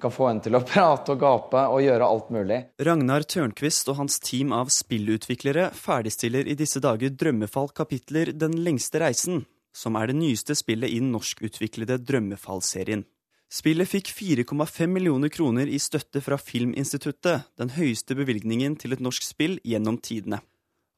Kan 0.00 0.12
få 0.14 0.30
en 0.30 0.40
til 0.40 0.56
å 0.56 0.62
prate 0.70 1.14
og 1.14 1.20
gape 1.20 1.62
og 1.74 1.84
gjøre 1.84 2.08
alt 2.08 2.32
mulig. 2.32 2.58
Ragnar 2.80 3.26
Tørnquist 3.28 3.90
og 3.92 4.00
hans 4.00 4.18
team 4.24 4.54
av 4.56 4.72
spillutviklere 4.72 5.70
ferdigstiller 5.76 6.48
i 6.48 6.56
disse 6.58 6.80
dager 6.80 7.12
Drømmefall-kapitler 7.12 8.32
Den 8.32 8.56
lengste 8.64 9.02
reisen, 9.04 9.44
som 9.76 9.98
er 10.00 10.10
det 10.10 10.18
nyeste 10.18 10.56
spillet 10.58 10.90
i 10.90 11.00
den 11.02 11.12
norskutviklede 11.14 12.00
Drømmefall-serien. 12.02 13.04
Spillet 13.50 13.88
fikk 13.90 14.12
4,5 14.14 14.86
millioner 14.86 15.28
kroner 15.28 15.66
i 15.66 15.78
støtte 15.82 16.22
fra 16.22 16.36
Filminstituttet, 16.38 17.48
den 17.58 17.72
høyeste 17.74 18.14
bevilgningen 18.14 18.76
til 18.78 18.94
et 18.94 19.02
norsk 19.02 19.26
spill 19.26 19.58
gjennom 19.66 19.98
tidene. 19.98 20.38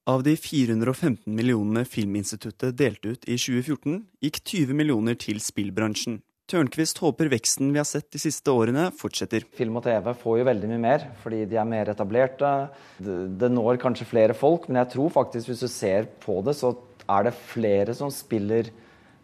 Av 0.04 0.21
de 0.26 0.35
415 0.37 1.30
millionene 1.32 1.87
Filminstituttet 1.88 2.76
delte 2.76 3.14
ut 3.14 3.25
i 3.25 3.38
2014, 3.38 4.02
gikk 4.21 4.42
20 4.42 4.76
millioner 4.76 5.16
til 5.16 5.40
spillbransjen. 5.40 6.21
Tørnquist 6.50 6.99
håper 7.00 7.30
veksten 7.32 7.70
vi 7.72 7.80
har 7.80 7.87
sett 7.88 8.11
de 8.12 8.20
siste 8.20 8.52
årene, 8.52 8.88
fortsetter. 8.99 9.46
Film 9.56 9.78
og 9.78 9.87
TV 9.87 10.11
får 10.20 10.40
jo 10.40 10.46
veldig 10.49 10.70
mye 10.72 10.82
mer, 10.82 11.04
fordi 11.22 11.44
de 11.49 11.58
er 11.61 11.68
mer 11.68 11.92
etablerte. 11.92 12.50
Det, 12.99 13.50
når 13.52 13.80
kanskje 13.82 14.08
flere 14.11 14.37
folk, 14.37 14.68
men 14.68 14.82
jeg 14.82 14.92
tror 14.96 15.12
faktisk 15.14 15.52
hvis 15.52 15.64
du 15.64 15.70
ser 15.70 16.11
på 16.25 16.40
det, 16.44 16.56
så 16.58 16.75
er 17.08 17.28
det 17.28 17.37
flere 17.54 17.94
som 17.96 18.12
spiller 18.12 18.72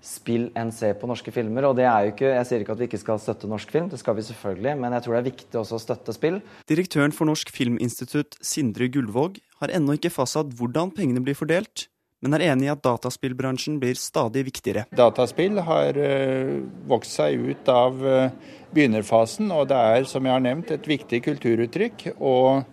spill 0.05 0.47
enn 0.57 0.71
ser 0.73 0.95
på 0.99 1.09
norske 1.11 1.33
filmer. 1.35 1.67
Og 1.67 1.77
det 1.77 1.89
er 1.91 2.07
jo 2.07 2.15
ikke, 2.15 2.31
Jeg 2.31 2.47
sier 2.47 2.63
ikke 2.63 2.77
at 2.77 2.81
vi 2.81 2.89
ikke 2.89 3.03
skal 3.03 3.21
støtte 3.23 3.51
norsk 3.51 3.75
film, 3.75 3.91
det 3.91 3.99
skal 3.99 4.15
vi 4.15 4.27
selvfølgelig, 4.29 4.79
men 4.79 4.95
jeg 4.95 5.05
tror 5.05 5.17
det 5.17 5.21
er 5.21 5.31
viktig 5.33 5.59
også 5.59 5.79
å 5.79 5.85
støtte 5.85 6.15
spill. 6.15 6.41
Direktøren 6.71 7.15
for 7.15 7.27
Norsk 7.27 7.51
Filminstitutt, 7.51 8.39
Sindre 8.41 8.89
Gullvåg, 8.89 9.41
har 9.59 9.75
ennå 9.75 9.99
ikke 9.99 10.15
fastsatt 10.15 10.55
hvordan 10.55 10.95
pengene 10.95 11.25
blir 11.25 11.39
fordelt 11.39 11.89
men 12.25 12.35
er 12.35 12.49
enig 12.49 12.67
i 12.67 12.73
at 12.73 12.83
dataspillbransjen 12.83 13.79
blir 13.83 13.99
stadig 13.99 14.45
viktigere. 14.49 14.87
Dataspill 14.97 15.61
har 15.63 15.99
uh, 15.99 16.57
vokst 16.91 17.19
seg 17.21 17.39
ut 17.53 17.71
av 17.71 18.03
uh, 18.03 18.57
begynnerfasen, 18.75 19.53
og 19.55 19.69
det 19.71 19.79
er, 19.79 20.09
som 20.11 20.27
jeg 20.27 20.35
har 20.35 20.45
nevnt, 20.45 20.73
et 20.75 20.91
viktig 20.91 21.23
kulturuttrykk. 21.29 22.09
Og 22.19 22.65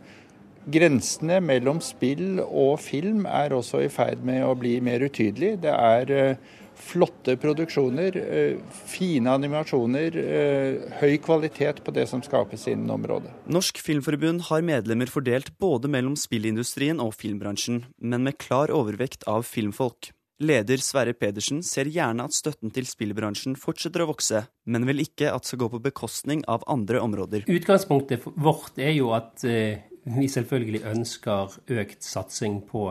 grensene 0.73 1.37
mellom 1.45 1.77
spill 1.85 2.39
og 2.41 2.79
film 2.81 3.27
er 3.29 3.53
også 3.53 3.83
i 3.85 3.91
ferd 3.93 4.25
med 4.25 4.41
å 4.47 4.55
bli 4.57 4.79
mer 4.81 5.05
utydelige. 5.05 5.61
Det 5.67 5.75
er 5.75 6.15
uh, 6.15 6.53
flotte 6.85 7.35
produksjoner, 7.41 8.17
eh, 8.17 8.57
fine 8.85 9.31
animasjoner, 9.33 10.17
eh, 10.17 10.99
høy 11.01 11.17
kvalitet 11.17 11.81
på 11.83 11.93
det 11.93 12.07
som 12.09 12.21
skapes 12.21 12.67
innen 12.67 12.91
området. 12.93 13.31
Norsk 13.47 13.81
Filmforbund 13.81 14.47
har 14.49 14.61
medlemmer 14.61 15.09
fordelt 15.09 15.57
både 15.57 15.89
mellom 15.89 16.15
spillindustrien 16.15 17.01
og 17.01 17.15
filmbransjen, 17.17 17.85
men 18.01 18.23
med 18.23 18.37
klar 18.37 18.73
overvekt 18.73 19.25
av 19.27 19.43
filmfolk. 19.43 20.11
Leder 20.43 20.81
Sverre 20.83 21.13
Pedersen 21.15 21.61
ser 21.63 21.87
gjerne 21.87 22.25
at 22.27 22.35
støtten 22.35 22.71
til 22.75 22.83
spillbransjen 22.89 23.55
fortsetter 23.55 24.03
å 24.03 24.09
vokse, 24.09 24.41
men 24.67 24.85
vil 24.89 25.05
ikke 25.05 25.29
at 25.31 25.45
det 25.45 25.53
skal 25.53 25.61
gå 25.63 25.69
på 25.71 25.83
bekostning 25.85 26.43
av 26.51 26.65
andre 26.67 26.99
områder. 26.99 27.45
Utgangspunktet 27.47 28.25
vårt 28.35 28.77
er 28.77 28.91
jo 28.97 29.13
at 29.15 29.45
eh, 29.47 29.85
vi 30.05 30.27
selvfølgelig 30.27 30.83
ønsker 30.91 31.55
økt 31.79 32.03
satsing 32.03 32.59
på 32.67 32.89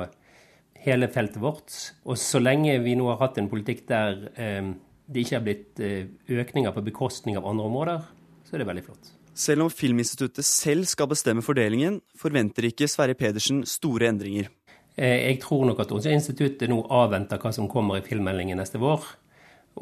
hele 0.85 1.09
feltet 1.13 1.41
vårt. 1.43 1.73
Og 2.05 2.19
så 2.21 2.41
lenge 2.43 2.77
vi 2.85 2.97
nå 2.99 3.09
har 3.13 3.21
hatt 3.23 3.41
en 3.41 3.51
politikk 3.51 3.87
der 3.89 4.29
eh, 4.37 4.75
det 5.07 5.25
ikke 5.25 5.37
har 5.37 5.45
blitt 5.45 5.83
eh, 5.85 6.07
økninger 6.41 6.73
på 6.73 6.85
bekostning 6.87 7.37
av 7.37 7.47
andre 7.49 7.69
områder, 7.69 8.09
så 8.45 8.57
er 8.57 8.63
det 8.63 8.69
veldig 8.71 8.85
flott. 8.87 9.13
Selv 9.35 9.67
om 9.67 9.73
Filminstituttet 9.73 10.47
selv 10.47 10.87
skal 10.89 11.11
bestemme 11.11 11.43
fordelingen, 11.45 11.99
forventer 12.17 12.69
ikke 12.71 12.89
Sverre 12.89 13.17
Pedersen 13.19 13.65
store 13.69 14.09
endringer. 14.13 14.49
Eh, 14.97 15.27
jeg 15.29 15.41
tror 15.43 15.67
nok 15.69 15.83
at 15.85 15.93
også 15.93 16.15
instituttet 16.15 16.71
nå 16.71 16.81
avventer 16.95 17.43
hva 17.43 17.53
som 17.53 17.69
kommer 17.71 17.99
i 17.99 18.07
filmmeldingen 18.07 18.61
neste 18.61 18.81
vår, 18.81 19.09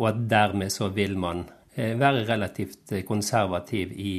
og 0.01 0.09
at 0.09 0.23
dermed 0.31 0.73
så 0.73 0.89
vil 0.95 1.19
man 1.21 1.45
eh, 1.77 1.93
være 2.01 2.25
relativt 2.31 2.97
konservativ 3.07 3.93
i 3.93 4.15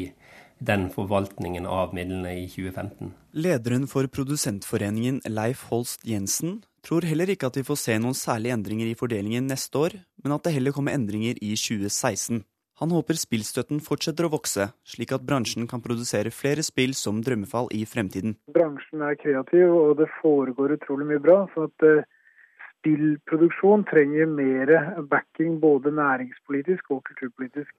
den 0.69 0.87
forvaltningen 0.93 1.65
av 1.69 1.93
midlene 1.95 2.31
i 2.41 2.45
2015. 2.51 3.11
Lederen 3.33 3.87
for 3.91 4.07
Produsentforeningen, 4.07 5.21
Leif 5.27 5.65
Holst 5.71 6.05
Jensen, 6.07 6.61
tror 6.83 7.05
heller 7.07 7.31
ikke 7.33 7.49
at 7.51 7.59
vi 7.59 7.65
får 7.67 7.79
se 7.81 7.99
noen 7.99 8.17
særlige 8.17 8.55
endringer 8.55 8.89
i 8.89 8.97
fordelingen 8.99 9.47
neste 9.51 9.79
år, 9.79 9.99
men 10.23 10.35
at 10.35 10.43
det 10.45 10.55
heller 10.55 10.75
kommer 10.75 10.95
endringer 10.95 11.39
i 11.39 11.53
2016. 11.59 12.43
Han 12.81 12.91
håper 12.91 13.19
spillstøtten 13.19 13.83
fortsetter 13.85 14.25
å 14.25 14.33
vokse, 14.33 14.71
slik 14.87 15.13
at 15.13 15.23
bransjen 15.27 15.67
kan 15.69 15.83
produsere 15.83 16.33
flere 16.33 16.65
spill 16.65 16.95
som 16.97 17.21
Drømmefall 17.23 17.69
i 17.75 17.83
fremtiden. 17.87 18.33
Bransjen 18.51 19.05
er 19.05 19.19
kreativ, 19.21 19.69
og 19.69 19.99
det 20.01 20.09
foregår 20.19 20.75
utrolig 20.79 21.07
mye 21.11 21.21
bra. 21.23 21.37
så 21.53 21.69
at 21.69 21.85
uh, 21.87 22.03
Spillproduksjon 22.83 23.85
trenger 23.87 24.27
mer 24.27 24.73
backing 25.07 25.61
både 25.61 25.93
næringspolitisk 25.95 26.91
og 26.91 27.05
kulturpolitisk. 27.07 27.71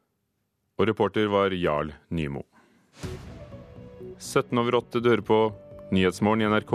Og 0.78 0.88
reporter 0.88 1.28
var 1.28 1.52
Jarl 1.52 1.92
Nymo. 2.08 2.46
17 4.18 4.60
over 4.60 4.78
8, 4.80 5.02
dører 5.04 5.22
på 5.24 5.38
Nyhetsmorgen 5.94 6.42
i 6.42 6.48
NRK. 6.50 6.74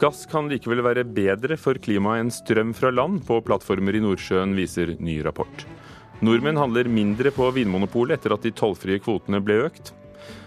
Gass 0.00 0.24
kan 0.30 0.48
likevel 0.50 0.82
være 0.86 1.04
bedre 1.04 1.58
for 1.60 1.78
klimaet 1.82 2.24
enn 2.24 2.32
strøm 2.32 2.72
fra 2.76 2.92
land 2.94 3.24
på 3.26 3.40
plattformer 3.44 3.98
i 3.98 4.02
Nordsjøen, 4.04 4.54
viser 4.56 4.94
ny 5.02 5.18
rapport. 5.26 5.66
Nordmenn 6.24 6.56
handler 6.56 6.88
mindre 6.88 7.32
på 7.34 7.50
Vinmonopolet 7.52 8.16
etter 8.16 8.36
at 8.36 8.46
de 8.46 8.54
tollfrie 8.56 9.02
kvotene 9.02 9.42
ble 9.44 9.60
økt. 9.66 9.92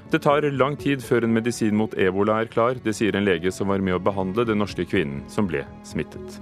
Det 0.10 0.24
tar 0.25 0.48
lang 0.58 0.74
tid 0.82 1.04
før 1.06 1.28
en 1.28 1.36
medisin 1.36 1.78
mot 1.78 1.94
ebola 1.94 2.39
er 2.42 2.50
klar, 2.50 2.80
det 2.82 2.96
sier 2.98 3.16
en 3.16 3.28
lege 3.28 3.54
som 3.54 3.70
var 3.70 3.84
med 3.86 4.00
å 4.00 4.01
behandle 4.01 4.48
den 4.50 4.58
norske 4.63 4.88
kvinnen 4.89 5.22
som 5.30 5.46
ble 5.50 5.68
smittet. 5.86 6.39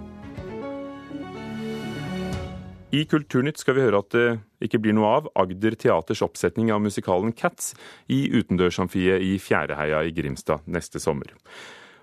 I 2.88 3.02
Kulturnytt 3.04 3.60
skal 3.60 3.76
vi 3.76 3.84
høre 3.84 4.00
at 4.00 4.14
det 4.16 4.28
ikke 4.64 4.80
blir 4.80 4.96
noe 4.96 5.10
av 5.18 5.26
Agder 5.36 5.76
Teaters 5.76 6.22
oppsetning 6.24 6.70
av 6.72 6.80
musikalen 6.80 7.34
Cats 7.36 7.74
i 8.08 8.30
utendørsamfiet 8.32 9.26
i 9.28 9.34
Fjæreheia 9.44 10.06
i 10.08 10.14
Grimstad 10.16 10.64
neste 10.72 11.02
sommer. 11.04 11.34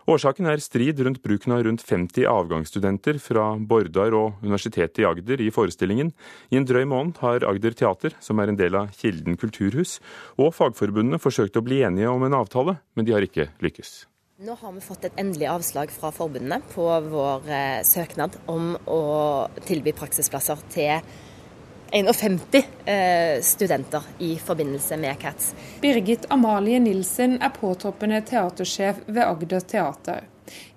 Årsaken 0.04 0.44
er 0.52 0.60
strid 0.60 1.00
rundt 1.00 1.22
bruken 1.24 1.56
av 1.56 1.62
rundt 1.64 1.80
50 1.88 2.28
avgangsstudenter 2.28 3.16
fra 3.16 3.54
Bordar 3.56 4.12
og 4.12 4.44
Universitetet 4.44 5.00
i 5.00 5.08
Agder 5.08 5.40
i 5.40 5.48
forestillingen. 5.48 6.12
I 6.52 6.60
en 6.60 6.68
drøy 6.68 6.84
måned 6.84 7.24
har 7.24 7.48
Agder 7.48 7.72
Teater, 7.72 8.20
som 8.20 8.44
er 8.44 8.52
en 8.52 8.60
del 8.60 8.76
av 8.76 8.92
Kilden 8.92 9.40
kulturhus, 9.40 10.02
og 10.36 10.52
Fagforbundene 10.52 11.22
forsøkt 11.22 11.56
å 11.56 11.64
bli 11.64 11.80
enige 11.88 12.12
om 12.12 12.28
en 12.28 12.36
avtale, 12.44 12.82
men 12.92 13.08
de 13.08 13.16
har 13.16 13.24
ikke 13.24 13.54
lykkes. 13.64 14.02
Nå 14.42 14.56
har 14.60 14.72
vi 14.72 14.80
fått 14.82 15.04
et 15.06 15.18
endelig 15.22 15.46
avslag 15.46 15.92
fra 15.94 16.08
forbundene 16.10 16.56
på 16.72 16.84
vår 17.06 17.44
eh, 17.54 17.84
søknad 17.86 18.34
om 18.50 18.72
å 18.90 19.02
tilby 19.62 19.92
praksisplasser 19.94 20.64
til 20.74 21.04
51 21.94 22.40
eh, 22.58 23.36
studenter 23.46 24.08
i 24.18 24.32
forbindelse 24.42 24.98
med 24.98 25.20
CATS. 25.22 25.52
Birgit 25.84 26.26
Amalie 26.34 26.82
Nilsen 26.82 27.38
er 27.38 27.54
påtroppende 27.54 28.18
teatersjef 28.26 29.04
ved 29.06 29.22
Agder 29.22 29.62
Teater. 29.70 30.26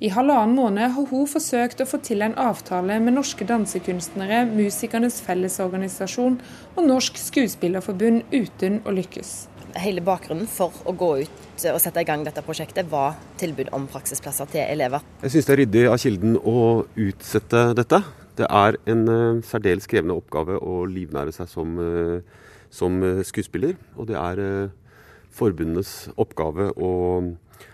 I 0.06 0.14
halvannen 0.14 0.54
måned 0.54 0.94
har 0.94 1.10
hun 1.10 1.26
forsøkt 1.26 1.82
å 1.82 1.90
få 1.90 1.98
til 2.06 2.22
en 2.22 2.38
avtale 2.38 3.02
med 3.02 3.18
Norske 3.18 3.50
dansekunstnere, 3.50 4.46
Musikernes 4.54 5.18
Fellesorganisasjon 5.26 6.38
og 6.76 6.90
Norsk 6.94 7.18
Skuespillerforbund 7.26 8.30
uten 8.38 8.84
å 8.86 8.94
lykkes. 9.02 9.48
Hele 9.76 10.02
bakgrunnen 10.06 10.48
for 10.48 10.74
å 10.88 10.94
gå 10.96 11.10
ut 11.24 11.66
og 11.68 11.80
sette 11.82 12.04
i 12.04 12.08
gang 12.08 12.24
dette 12.26 12.44
prosjektet 12.46 12.88
var 12.92 13.18
tilbud 13.42 13.72
om 13.76 13.88
praksisplasser 13.92 14.50
til 14.54 14.64
elever. 14.64 15.04
Jeg 15.26 15.34
syns 15.34 15.50
det 15.50 15.54
er 15.54 15.62
ryddig 15.64 15.84
av 15.92 16.00
Kilden 16.02 16.38
å 16.40 16.58
utsette 17.08 17.64
dette. 17.78 18.02
Det 18.38 18.48
er 18.48 18.78
en 18.94 19.04
uh, 19.10 19.44
særdeles 19.46 19.90
krevende 19.90 20.18
oppgave 20.18 20.60
å 20.62 20.84
livnære 20.88 21.34
seg 21.36 21.50
som, 21.52 21.80
uh, 21.82 22.46
som 22.70 23.02
skuespiller. 23.26 23.76
Og 23.98 24.12
det 24.12 24.20
er 24.22 24.70
forbundenes 25.38 26.12
oppgave 26.18 26.70
å, 26.74 26.92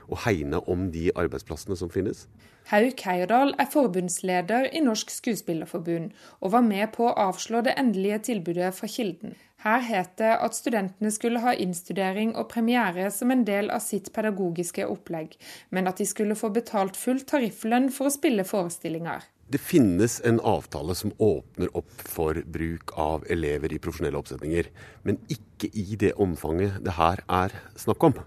å, 0.08 0.20
hegne 0.26 0.62
om 0.70 0.90
de 0.94 1.10
arbeidsplassene 1.16 1.78
som 1.80 1.92
finnes. 1.94 2.26
Hauk 2.72 3.02
Heyerdahl 3.04 3.52
er 3.60 3.68
forbundsleder 3.72 4.70
i 4.72 4.82
Norsk 4.84 5.12
Skuespillerforbund, 5.12 6.14
og 6.40 6.54
var 6.54 6.64
med 6.64 6.94
på 6.96 7.10
å 7.10 7.16
avslå 7.28 7.64
det 7.66 7.76
endelige 7.80 8.22
tilbudet 8.30 8.72
fra 8.78 8.88
Kilden. 8.88 9.36
Her 9.64 9.84
het 9.88 10.18
det 10.20 10.32
at 10.44 10.56
studentene 10.56 11.12
skulle 11.12 11.40
ha 11.44 11.54
innstudering 11.56 12.34
og 12.36 12.50
premiere 12.52 13.10
som 13.16 13.32
en 13.32 13.46
del 13.48 13.70
av 13.72 13.84
sitt 13.84 14.10
pedagogiske 14.16 14.88
opplegg, 14.88 15.38
men 15.72 15.88
at 15.88 16.00
de 16.00 16.08
skulle 16.08 16.36
få 16.40 16.52
betalt 16.56 17.00
full 17.00 17.22
tarifflønn 17.24 17.88
for 17.92 18.10
å 18.10 18.16
spille 18.16 18.44
forestillinger. 18.48 19.24
Det 19.54 19.60
finnes 19.62 20.18
en 20.26 20.40
avtale 20.40 20.96
som 20.96 21.12
åpner 21.22 21.72
opp 21.78 22.04
for 22.10 22.40
bruk 22.48 22.96
av 23.00 23.24
elever 23.32 23.76
i 23.76 23.80
profesjonelle 23.80 24.20
oppsetninger, 24.20 24.72
men 25.04 25.20
ikke 25.32 25.70
i 25.72 26.00
det 26.00 26.16
omfanget 26.20 26.80
det 26.84 26.96
her 26.98 27.24
er 27.28 27.56
snakk 27.80 28.08
om. 28.08 28.20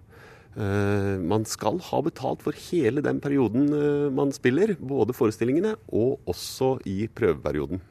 Uh, 0.56 1.20
man 1.20 1.42
skal 1.44 1.76
ha 1.90 1.98
betalt 2.00 2.40
for 2.40 2.56
hele 2.70 3.02
den 3.04 3.18
perioden 3.20 3.66
uh, 3.74 4.06
man 4.08 4.30
spiller, 4.32 4.72
både 4.80 5.12
forestillingene 5.12 5.74
og 5.92 6.16
også 6.32 6.78
i 6.88 7.02
prøveperioden. 7.12 7.82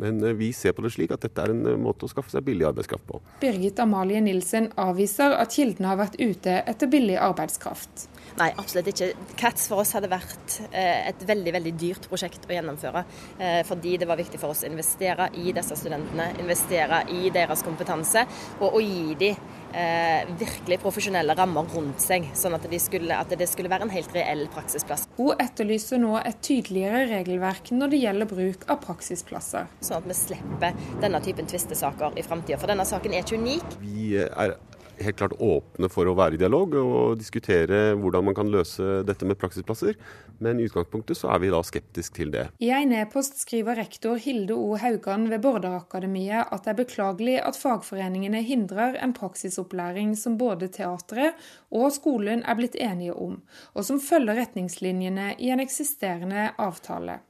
Men 0.00 0.20
uh, 0.20 0.34
vi 0.36 0.50
ser 0.52 0.76
på 0.76 0.84
det 0.84 0.92
slik 0.92 1.14
at 1.16 1.24
dette 1.24 1.40
er 1.40 1.54
en 1.54 1.80
måte 1.80 2.04
å 2.04 2.12
skaffe 2.12 2.34
seg 2.34 2.44
billig 2.44 2.68
arbeidskraft 2.68 3.06
på. 3.08 3.22
Birgit 3.40 3.80
Amalie 3.80 4.20
Nilsen 4.20 4.68
avviser 4.76 5.32
at 5.38 5.56
Kilden 5.56 5.88
har 5.88 5.96
vært 6.02 6.20
ute 6.20 6.60
etter 6.60 6.92
billig 6.92 7.16
arbeidskraft. 7.16 8.10
Nei, 8.38 8.50
absolutt 8.60 8.90
ikke. 8.92 9.10
Cats 9.40 9.66
for 9.70 9.82
oss 9.82 9.94
hadde 9.96 10.10
vært 10.10 10.58
eh, 10.70 11.08
et 11.10 11.24
veldig 11.26 11.54
veldig 11.56 11.72
dyrt 11.80 12.08
prosjekt 12.10 12.46
å 12.48 12.54
gjennomføre. 12.54 13.04
Eh, 13.38 13.60
fordi 13.68 13.96
det 14.00 14.08
var 14.08 14.20
viktig 14.20 14.40
for 14.40 14.54
oss 14.54 14.64
å 14.64 14.70
investere 14.70 15.30
i 15.40 15.54
disse 15.56 15.78
studentene, 15.78 16.30
investere 16.42 17.02
i 17.16 17.32
deres 17.34 17.64
kompetanse. 17.66 18.26
Og 18.60 18.78
å 18.78 18.82
gi 18.84 19.16
dem 19.20 19.50
eh, 19.72 20.30
virkelig 20.40 20.80
profesjonelle 20.82 21.34
rammer 21.38 21.68
rundt 21.74 22.02
seg, 22.02 22.30
sånn 22.38 22.56
at, 22.56 22.66
de 22.70 22.80
skulle, 22.82 23.16
at, 23.16 23.34
det 23.38 23.48
skulle 23.50 23.72
være 23.72 23.88
en 23.88 23.94
helt 23.94 24.14
reell 24.16 24.46
praksisplass. 24.54 25.06
Hun 25.18 25.34
etterlyser 25.42 26.02
nå 26.02 26.16
et 26.22 26.40
tydeligere 26.46 27.06
regelverk 27.10 27.72
når 27.74 27.94
det 27.94 28.02
gjelder 28.04 28.30
bruk 28.30 28.66
av 28.70 28.80
praksisplasser. 28.86 29.70
Sånn 29.82 30.00
at 30.00 30.10
vi 30.10 30.18
slipper 30.18 30.82
denne 31.02 31.22
typen 31.24 31.50
tvistesaker 31.50 32.18
i 32.18 32.26
framtida. 32.26 32.60
For 32.60 32.70
denne 32.70 32.88
saken 32.88 33.14
er 33.14 33.24
ikke 33.24 33.40
unik. 33.40 33.80
Vi 33.82 34.12
er 34.24 34.56
helt 35.04 35.18
klart 35.20 35.36
åpne 35.40 35.88
for 35.92 36.08
å 36.08 36.14
være 36.18 36.36
i 36.36 36.40
dialog 36.40 36.74
og 36.80 37.20
diskutere 37.20 37.94
hvordan 37.98 38.26
man 38.28 38.36
kan 38.36 38.50
løse 38.52 39.00
dette 39.08 39.26
med 39.28 39.38
praksisplasser. 39.40 39.96
Men 40.40 40.60
i 40.60 40.66
utgangspunktet 40.68 41.18
så 41.18 41.30
er 41.34 41.42
vi 41.42 41.52
da 41.52 41.60
skeptisk 41.66 42.16
til 42.16 42.32
det. 42.34 42.46
I 42.62 42.70
en 42.76 42.94
e-post 42.96 43.40
skriver 43.42 43.80
rektor 43.80 44.20
Hilde 44.20 44.56
O. 44.56 44.74
Haugan 44.80 45.28
ved 45.32 45.42
Bordarakademiet 45.44 46.52
at 46.52 46.66
det 46.66 46.74
er 46.74 46.80
beklagelig 46.82 47.38
at 47.44 47.58
fagforeningene 47.60 48.42
hindrer 48.46 48.98
en 49.00 49.14
praksisopplæring 49.16 50.14
som 50.18 50.38
både 50.40 50.70
teatret 50.72 51.38
og 51.70 51.90
skolen 51.94 52.44
er 52.44 52.58
blitt 52.58 52.78
enige 52.80 53.16
om, 53.16 53.40
og 53.74 53.86
som 53.86 54.00
følger 54.02 54.40
retningslinjene 54.40 55.34
i 55.38 55.52
en 55.54 55.62
eksisterende 55.62 56.50
avtale. 56.60 57.20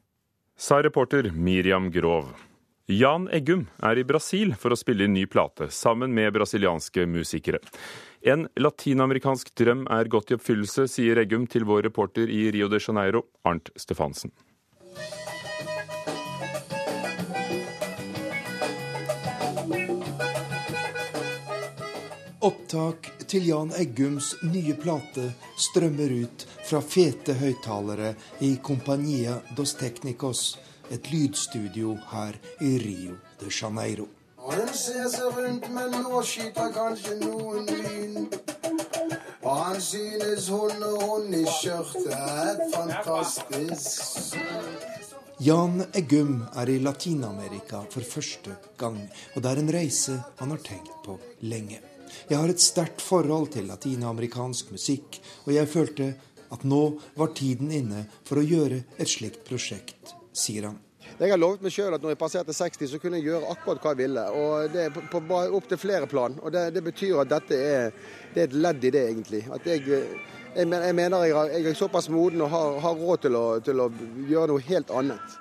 Sa 0.61 0.83
reporter 0.85 1.31
Miriam 1.33 1.89
Grov. 1.93 2.50
Jan 2.91 3.29
Eggum 3.31 3.69
er 3.87 4.01
i 4.01 4.03
Brasil 4.03 4.51
for 4.59 4.75
å 4.75 4.77
spille 4.79 5.07
inn 5.07 5.13
ny 5.15 5.23
plate, 5.31 5.69
sammen 5.71 6.11
med 6.11 6.33
brasilianske 6.35 7.05
musikere. 7.07 7.61
En 8.27 8.49
latinamerikansk 8.59 9.53
drøm 9.55 9.85
er 9.95 10.09
gått 10.11 10.33
i 10.33 10.35
oppfyllelse, 10.35 10.89
sier 10.91 11.21
Eggum 11.23 11.45
til 11.47 11.69
vår 11.69 11.85
reporter 11.87 12.27
i 12.27 12.49
Rio 12.51 12.67
de 12.67 12.81
Janeiro, 12.83 13.23
Arnt 13.47 13.71
Stefansen. 13.79 14.33
Opptak 22.43 23.07
til 23.31 23.47
Jan 23.53 23.71
Eggums 23.79 24.33
nye 24.49 24.75
plate 24.75 25.29
strømmer 25.55 26.17
ut 26.25 26.47
fra 26.67 26.83
fete 26.83 27.39
høyttalere 27.39 28.17
i 28.43 28.57
Compania 28.65 29.39
dos 29.55 29.77
Technicos 29.79 30.57
et 30.91 31.11
lydstudio 31.13 31.95
her 32.11 32.39
i 32.61 32.77
Rio 32.83 33.17
de 33.41 33.51
Janeiro. 33.51 34.09
Og 34.41 34.55
hun 34.57 34.73
ser 34.75 35.07
seg 35.13 35.37
rundt, 35.37 35.69
men 35.75 35.93
nå 36.03 36.23
skyter 36.27 36.73
kanskje 36.75 37.17
noen 37.21 37.69
lyn. 37.69 38.27
Og 39.41 39.57
han 39.57 39.79
synes 39.85 40.49
hun 40.53 40.83
og 40.85 41.05
hun 41.05 41.37
i 41.37 41.45
skjørtet 41.59 42.11
er 42.17 42.65
fantastisk. 42.75 44.35
Jan 45.41 45.87
Eggum 45.97 46.43
er 46.61 46.69
i 46.69 46.81
Latin-Amerika 46.85 47.85
for 47.93 48.05
første 48.05 48.59
gang, 48.81 48.99
og 49.35 49.41
det 49.41 49.53
er 49.53 49.63
en 49.63 49.73
reise 49.73 50.19
han 50.41 50.53
har 50.53 50.61
tenkt 50.67 50.93
på 51.07 51.17
lenge. 51.41 51.81
Jeg 52.29 52.37
har 52.37 52.51
et 52.51 52.61
sterkt 52.61 53.01
forhold 53.01 53.53
til 53.55 53.71
latinamerikansk 53.71 54.75
musikk, 54.75 55.21
og 55.47 55.55
jeg 55.55 55.71
følte 55.71 56.13
at 56.51 56.65
nå 56.67 56.83
var 57.17 57.33
tiden 57.39 57.71
inne 57.73 58.05
for 58.27 58.41
å 58.41 58.45
gjøre 58.45 58.83
et 58.99 59.09
slikt 59.09 59.47
prosjekt 59.47 60.20
sier 60.33 60.69
han. 60.69 60.79
Jeg 61.21 61.33
har 61.33 61.41
lovet 61.41 61.63
meg 61.65 61.73
sjøl 61.75 61.95
at 61.97 62.03
når 62.05 62.15
jeg 62.15 62.21
passerte 62.21 62.55
60, 62.57 62.91
så 62.93 62.99
kunne 63.01 63.19
jeg 63.19 63.31
gjøre 63.31 63.51
akkurat 63.53 63.83
hva 63.83 63.93
jeg 63.95 64.01
ville. 64.03 64.25
og 64.37 64.73
Det 64.73 64.83
er 64.87 64.95
på, 64.95 65.21
på, 65.21 65.41
opp 65.59 65.69
til 65.69 65.81
flere 65.81 66.09
plan. 66.09 66.37
og 66.43 66.53
Det, 66.53 66.67
det 66.75 66.83
betyr 66.85 67.23
at 67.23 67.33
dette 67.33 67.57
er, 67.57 67.91
det 68.35 68.43
er, 68.43 68.49
et 68.49 68.57
ledd 68.57 68.85
i 68.85 68.93
det, 68.95 69.05
egentlig. 69.11 69.43
At 69.53 69.67
jeg, 69.67 69.85
jeg, 70.57 70.67
mener 70.95 71.25
jeg, 71.25 71.37
jeg, 71.55 71.67
er 71.67 71.79
såpass 71.79 72.09
moden 72.09 72.45
og 72.47 72.51
har, 72.53 72.81
har 72.85 73.05
råd 73.05 73.25
til 73.27 73.37
å, 73.37 73.45
til 73.65 73.85
å 73.85 73.91
gjøre 74.29 74.53
noe 74.53 74.67
helt 74.69 74.93
annet. 75.03 75.39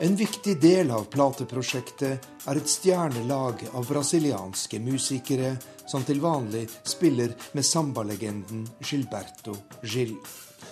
En 0.00 0.16
viktig 0.16 0.60
del 0.60 0.92
av 0.94 1.08
plateprosjektet 1.10 2.26
er 2.46 2.58
et 2.60 2.70
stjernelag 2.70 3.64
av 3.74 3.88
brasilianske 3.88 4.78
musikere 4.78 5.56
som 5.90 6.04
til 6.06 6.20
vanlig 6.22 6.68
spiller 6.86 7.34
med 7.58 7.66
sambalegenden 7.66 8.60
Gilberto 8.78 9.56
Gil. 9.82 10.14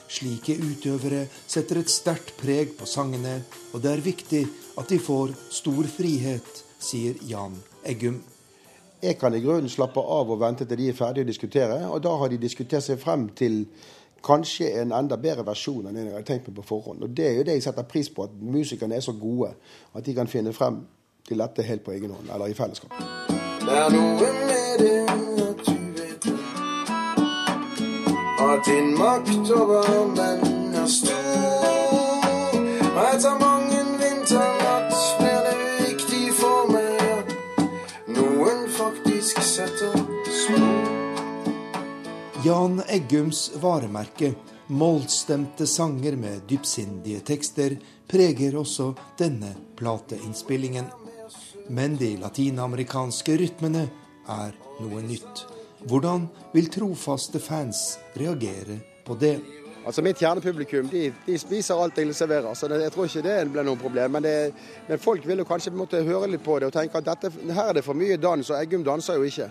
Slike 0.06 0.54
utøvere 0.62 1.24
setter 1.42 1.80
et 1.82 1.90
sterkt 1.90 2.36
preg 2.38 2.76
på 2.78 2.86
sangene, 2.86 3.40
og 3.74 3.82
det 3.82 3.96
er 3.96 4.06
viktig 4.06 4.44
at 4.78 4.94
de 4.94 5.02
får 5.02 5.34
stor 5.58 5.90
frihet, 5.90 6.62
sier 6.78 7.18
Jan 7.26 7.58
Eggum. 7.82 8.22
Jeg 9.02 9.18
kan 9.18 9.34
i 9.34 9.42
grunnen 9.42 9.66
slappe 9.68 10.06
av 10.06 10.30
og 10.30 10.38
vente 10.38 10.70
til 10.70 10.78
de 10.78 10.92
er 10.92 11.00
ferdige 11.02 11.26
å 11.26 11.32
diskutere, 11.34 11.82
og 11.90 11.98
da 12.06 12.14
har 12.14 12.30
de 12.30 12.38
diskutert 12.46 12.86
seg 12.86 13.02
frem 13.02 13.26
til 13.34 13.64
kanskje 14.26 14.70
en 14.80 14.92
enda 14.92 15.16
bedre 15.20 15.44
versjon 15.46 15.86
enn 15.86 15.96
jeg 16.00 16.12
hadde 16.12 16.26
tenkt 16.26 16.48
meg 16.48 16.56
på 16.58 16.66
forhånd. 16.66 17.02
Og 17.02 17.16
Det 17.16 17.26
er 17.28 17.38
jo 17.38 17.46
det 17.46 17.58
jeg 17.58 17.66
setter 17.68 17.82
pris 17.82 18.10
på, 18.10 18.26
at 18.26 18.30
musikerne 18.40 18.94
er 18.96 19.04
så 19.04 19.12
gode 19.12 19.52
at 19.94 20.06
de 20.06 20.14
kan 20.14 20.26
finne 20.28 20.52
frem 20.52 20.82
til 21.28 21.38
dette 21.38 21.62
helt 21.62 21.84
på 21.84 21.92
egen 21.92 22.10
hånd, 22.10 22.30
eller 22.32 22.46
i 22.46 22.54
fellesskap. 22.54 22.90
Det 23.60 23.74
er 23.74 23.90
noe 23.90 24.32
med 24.46 24.78
det 24.78 24.98
at 25.42 25.66
du 25.66 25.74
vet 25.98 26.26
at 28.46 28.66
din 28.66 28.94
makt 28.98 29.50
over 29.50 30.06
menn 30.14 30.74
er 30.74 30.86
stor. 30.86 31.15
Jan 42.46 42.82
Eggums 42.88 43.50
varemerke, 43.54 44.34
mollstemte 44.66 45.66
sanger 45.66 46.16
med 46.16 46.44
dypsindige 46.48 47.20
tekster, 47.26 47.74
preger 48.06 48.54
også 48.60 48.92
denne 49.18 49.50
plateinnspillingen. 49.74 50.86
Men 51.74 51.96
de 51.98 52.12
latinamerikanske 52.20 53.34
rytmene 53.40 53.82
er 54.30 54.54
noe 54.78 55.02
nytt. 55.08 55.42
Hvordan 55.90 56.28
vil 56.54 56.70
trofaste 56.70 57.42
fans 57.42 57.82
reagere 58.14 58.78
på 59.08 59.18
det? 59.18 59.40
Altså 59.86 60.02
Mitt 60.02 60.18
kjernepublikum 60.18 60.88
de, 60.90 61.12
de 61.26 61.38
spiser 61.38 61.78
alt 61.78 61.98
jeg 61.98 62.14
serverer, 62.14 62.54
så 62.54 62.66
det, 62.68 62.80
jeg 62.82 62.92
tror 62.92 63.06
ikke 63.06 63.22
det 63.22 63.34
blir 63.54 63.66
noe 63.68 63.78
problem. 63.78 64.16
Men, 64.16 64.24
det, 64.26 64.52
men, 64.88 64.98
folk 64.98 65.28
vil 65.28 65.38
jo 65.38 65.46
kanskje 65.46 65.70
måtte 65.70 66.02
høre 66.02 66.26
litt 66.32 66.42
på 66.42 66.58
det 66.58 66.66
og 66.66 66.74
tenke 66.74 66.98
at 66.98 67.06
dette, 67.06 67.30
her 67.54 67.70
er 67.70 67.78
det 67.78 67.84
for 67.86 67.94
mye 67.94 68.16
dans, 68.18 68.50
og 68.50 68.58
Eggum 68.58 68.82
danser 68.84 69.20
jo 69.20 69.28
ikke. 69.30 69.46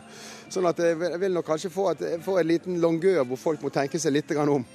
Sånn 0.52 0.67
at 0.67 0.82
jeg 0.84 1.00
vil 1.00 1.32
nok 1.38 1.48
kanskje 1.48 1.71
få, 1.71 1.88
et, 1.93 2.04
få 2.26 2.36
en 2.41 2.50
liten 2.52 2.82
longør 2.84 3.24
hvor 3.30 3.39
folk 3.39 3.63
må 3.63 3.71
tenke 3.71 4.00
seg 4.00 4.12
litt 4.17 4.36
om. 4.36 4.65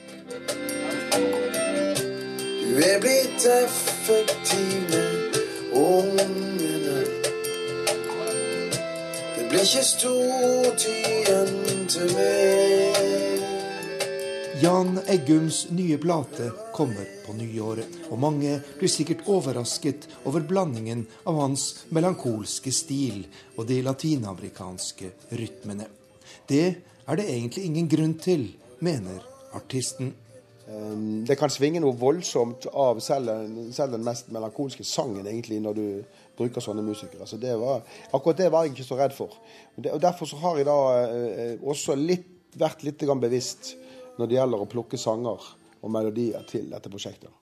Du 2.65 2.81
er 2.81 3.01
blitt 3.03 3.45
effektiv 3.45 4.95
med 4.95 5.41
ungene. 5.77 7.03
Det 9.37 9.49
blir 9.51 9.61
ikke 9.61 9.85
stort 9.85 10.89
igjen 10.89 11.85
til 11.93 12.17
meg. 12.17 13.30
Jan 14.61 14.99
Eggums 15.09 15.71
nye 15.71 15.97
plate 15.97 16.51
kommer 16.77 17.07
på 17.25 17.33
nyåret, 17.33 17.95
og 18.13 18.19
mange 18.21 18.59
blir 18.77 18.91
sikkert 18.93 19.23
overrasket 19.31 20.05
over 20.29 20.45
blandingen 20.45 21.07
av 21.31 21.39
hans 21.41 21.63
melankolske 21.97 22.73
stil 22.75 23.23
og 23.55 23.65
de 23.71 23.79
latinamerikanske 23.87 25.09
rytmene. 25.41 25.87
Det 26.45 26.67
er 26.77 27.17
det 27.17 27.29
egentlig 27.31 27.65
ingen 27.71 27.89
grunn 27.89 28.15
til, 28.21 28.51
mener 28.85 29.25
artisten. 29.57 30.13
Ehm, 30.69 31.25
det 31.25 31.39
kan 31.41 31.49
svinge 31.49 31.81
noe 31.81 31.97
voldsomt 31.97 32.69
av 32.69 33.01
selv, 33.01 33.33
selv 33.73 33.97
den 33.97 34.05
mest 34.05 34.29
melankolske 34.29 34.85
sangen, 34.85 35.25
egentlig, 35.25 35.63
når 35.65 35.79
du 35.79 35.87
bruker 36.37 36.61
sånne 36.61 36.85
musikere. 36.85 37.25
Så 37.25 37.41
det 37.41 37.57
var, 37.57 37.81
akkurat 38.13 38.45
det 38.45 38.53
var 38.53 38.69
jeg 38.69 38.77
ikke 38.77 38.91
så 38.93 39.01
redd 39.01 39.17
for. 39.17 39.41
og 39.81 40.01
Derfor 40.05 40.37
har 40.45 40.61
jeg 40.61 40.69
da 40.69 40.81
eh, 41.07 41.55
også 41.65 41.97
litt, 41.97 42.29
vært 42.61 42.83
litt 42.85 43.09
bevisst 43.23 43.77
når 44.21 44.29
det 44.29 44.37
gjelder 44.37 44.61
å 44.61 44.69
plukke 44.69 44.99
sanger 45.01 45.45
og 45.81 45.93
melodier 45.93 46.45
til 46.49 46.67
dette 46.69 46.93
prosjektet. 46.93 47.33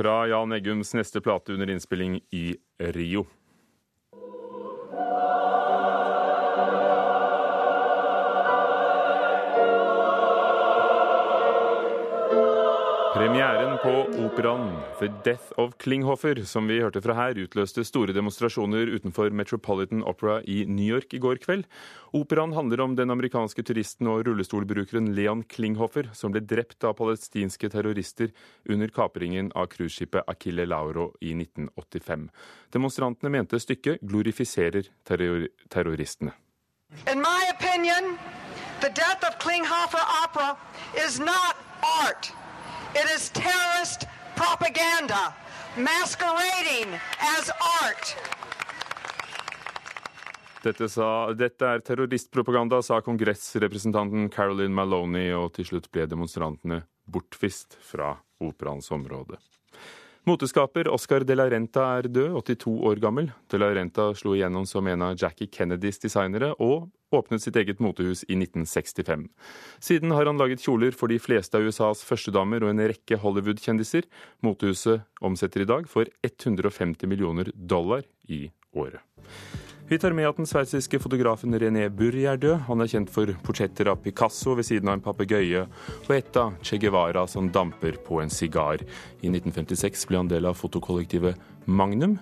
Fra 0.00 0.22
Jan 0.30 0.56
Eggums 0.56 0.94
neste 0.96 1.20
plate 1.20 1.52
under 1.52 1.68
innspilling 1.68 2.22
i 2.32 2.54
Rio. 2.96 3.26
Premieren 13.20 13.78
på 13.78 13.90
operaen 14.24 14.70
The 14.98 15.08
Death 15.24 15.52
of 15.60 15.74
Klinghoffer, 15.76 16.38
som 16.48 16.64
vi 16.70 16.78
hørte 16.80 17.02
fra 17.04 17.12
her, 17.18 17.36
utløste 17.36 17.82
store 17.84 18.14
demonstrasjoner 18.16 18.88
utenfor 18.94 19.28
Metropolitan 19.36 20.00
Opera 20.08 20.38
i 20.48 20.62
New 20.64 20.86
York 20.88 21.12
i 21.12 21.20
går 21.20 21.36
kveld. 21.42 21.66
Operaen 22.16 22.56
handler 22.56 22.80
om 22.80 22.96
den 22.96 23.12
amerikanske 23.12 23.66
turisten 23.68 24.08
og 24.08 24.24
rullestolbrukeren 24.24 25.12
Leon 25.12 25.44
Klinghoffer, 25.52 26.08
som 26.16 26.32
ble 26.32 26.40
drept 26.40 26.80
av 26.88 26.96
palestinske 26.96 27.68
terrorister 27.76 28.32
under 28.64 28.88
kapringen 28.88 29.52
av 29.52 29.68
cruiseskipet 29.76 30.24
Akille 30.24 30.64
Lauro 30.64 31.10
i 31.20 31.36
1985. 31.36 32.30
Demonstrantene 32.72 33.36
mente 33.36 33.60
stykket 33.60 34.00
glorifiserer 34.00 34.88
terror 35.04 35.50
terroristene. 35.68 36.32
In 37.04 37.20
my 37.20 37.52
opinion, 37.52 38.16
the 38.80 38.88
death 38.88 39.28
of 39.28 39.36
Klinghoffer 39.44 40.08
opera 40.24 40.54
is 41.04 41.20
not. 41.20 41.60
It 42.92 43.06
is 43.14 43.30
terrorist 43.30 44.06
propaganda 44.34 45.32
masquerading 45.76 46.90
as 47.38 47.50
art. 47.82 48.16
Dette, 50.64 50.88
sa, 50.88 51.30
dette, 51.32 51.62
er 51.62 51.84
terroristpropaganda, 51.86 52.82
sa 52.82 52.98
kongressrepresentanten 53.00 54.26
Carolyn 54.34 54.74
Maloney, 54.74 55.30
og 55.32 55.54
til 55.54 55.70
slutt 55.70 55.86
ble 55.94 56.08
demonstrantene 56.10 56.82
bortvist 57.06 57.78
fra 57.78 58.16
operaens 58.42 58.90
område. 58.90 59.38
Moteskaper 60.26 60.90
Oscar 60.90 61.22
de 61.24 61.38
la 61.38 61.46
Renta 61.48 61.86
er 62.00 62.10
død, 62.10 62.34
82 62.42 62.74
år 62.90 63.00
gammel. 63.00 63.30
De 63.48 63.62
la 63.62 63.70
Renta 63.70 64.10
slo 64.18 64.34
igjennom 64.34 64.66
som 64.66 64.90
en 64.90 65.06
av 65.06 65.14
Jackie 65.14 65.46
Kennedys 65.46 66.02
designere, 66.02 66.56
og 66.58 66.90
åpnet 67.14 67.42
sitt 67.42 67.56
eget 67.56 67.80
motehus 67.82 68.22
i 68.28 68.36
1965. 68.38 69.26
Siden 69.78 70.14
har 70.14 70.26
han 70.26 70.38
laget 70.40 70.62
kjoler 70.64 70.94
for 70.96 71.10
de 71.10 71.18
fleste 71.22 71.58
av 71.58 71.66
USAs 71.66 72.04
førstedamer 72.06 72.64
og 72.64 72.74
en 72.74 72.84
rekke 72.92 73.18
Hollywood-kjendiser. 73.20 74.06
Motehuset 74.46 75.06
omsetter 75.20 75.64
i 75.64 75.70
dag 75.70 75.88
for 75.90 76.10
150 76.26 77.10
millioner 77.10 77.50
dollar 77.54 78.06
i 78.28 78.46
året. 78.76 79.02
Vi 79.90 79.98
tar 79.98 80.14
med 80.14 80.28
at 80.28 80.36
den 80.38 80.46
sveitsiske 80.46 81.00
fotografen 81.02 81.54
René 81.58 81.88
Burri 81.90 82.22
er 82.30 82.38
død. 82.38 82.60
Han 82.68 82.82
er 82.84 82.90
kjent 82.92 83.10
for 83.10 83.32
portretter 83.42 83.88
av 83.90 83.98
Picasso 84.04 84.54
ved 84.54 84.68
siden 84.68 84.86
av 84.86 85.00
en 85.00 85.02
papegøye 85.02 85.64
og 85.64 86.12
et 86.14 86.36
av 86.38 86.54
Che 86.62 86.78
Guevara 86.78 87.24
som 87.26 87.48
damper 87.50 87.98
på 88.06 88.20
en 88.22 88.30
sigar. 88.30 88.84
I 89.18 89.32
1956 89.32 90.06
ble 90.06 90.20
han 90.20 90.30
del 90.30 90.46
av 90.46 90.54
fotokollektivet 90.60 91.42
Magnum, 91.66 92.20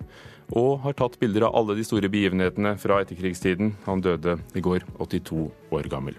og 0.57 0.81
har 0.85 0.97
tatt 0.97 1.19
bilder 1.21 1.49
av 1.49 1.57
alle 1.59 1.77
de 1.79 1.85
store 1.87 2.11
begivenhetene 2.13 2.77
fra 2.81 3.03
etterkrigstiden. 3.03 3.75
Han 3.87 4.05
døde 4.05 4.39
i 4.57 4.65
går, 4.65 4.87
82 4.99 5.49
år 5.75 5.91
gammel. 5.93 6.17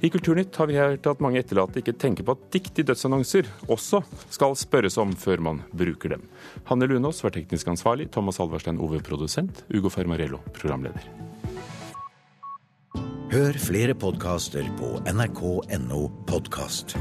I 0.00 0.10
Kulturnytt 0.14 0.54
har 0.56 0.68
vi 0.70 0.76
hørt 0.78 1.06
at 1.10 1.22
mange 1.22 1.40
etterlatte 1.40 1.80
ikke 1.80 1.96
tenker 1.98 2.26
på 2.26 2.36
at 2.36 2.44
dikt 2.54 2.76
i 2.78 2.84
dødsannonser 2.86 3.48
også 3.66 4.04
skal 4.30 4.54
spørres 4.58 4.98
om 5.02 5.10
før 5.18 5.42
man 5.42 5.62
bruker 5.74 6.14
dem. 6.14 6.22
Hanne 6.70 6.86
Lunås 6.86 7.24
var 7.24 7.34
teknisk 7.34 7.72
ansvarlig, 7.74 8.06
Thomas 8.14 8.38
Halverstein 8.38 8.78
Ove 8.78 9.02
produsent, 9.02 9.64
Ugo 9.74 9.90
Fermarello 9.90 10.38
programleder. 10.54 11.10
Hør 13.28 13.58
flere 13.60 13.98
podkaster 13.98 14.70
på 14.78 14.94
nrk.no 15.10 16.06
podkast. 16.30 16.94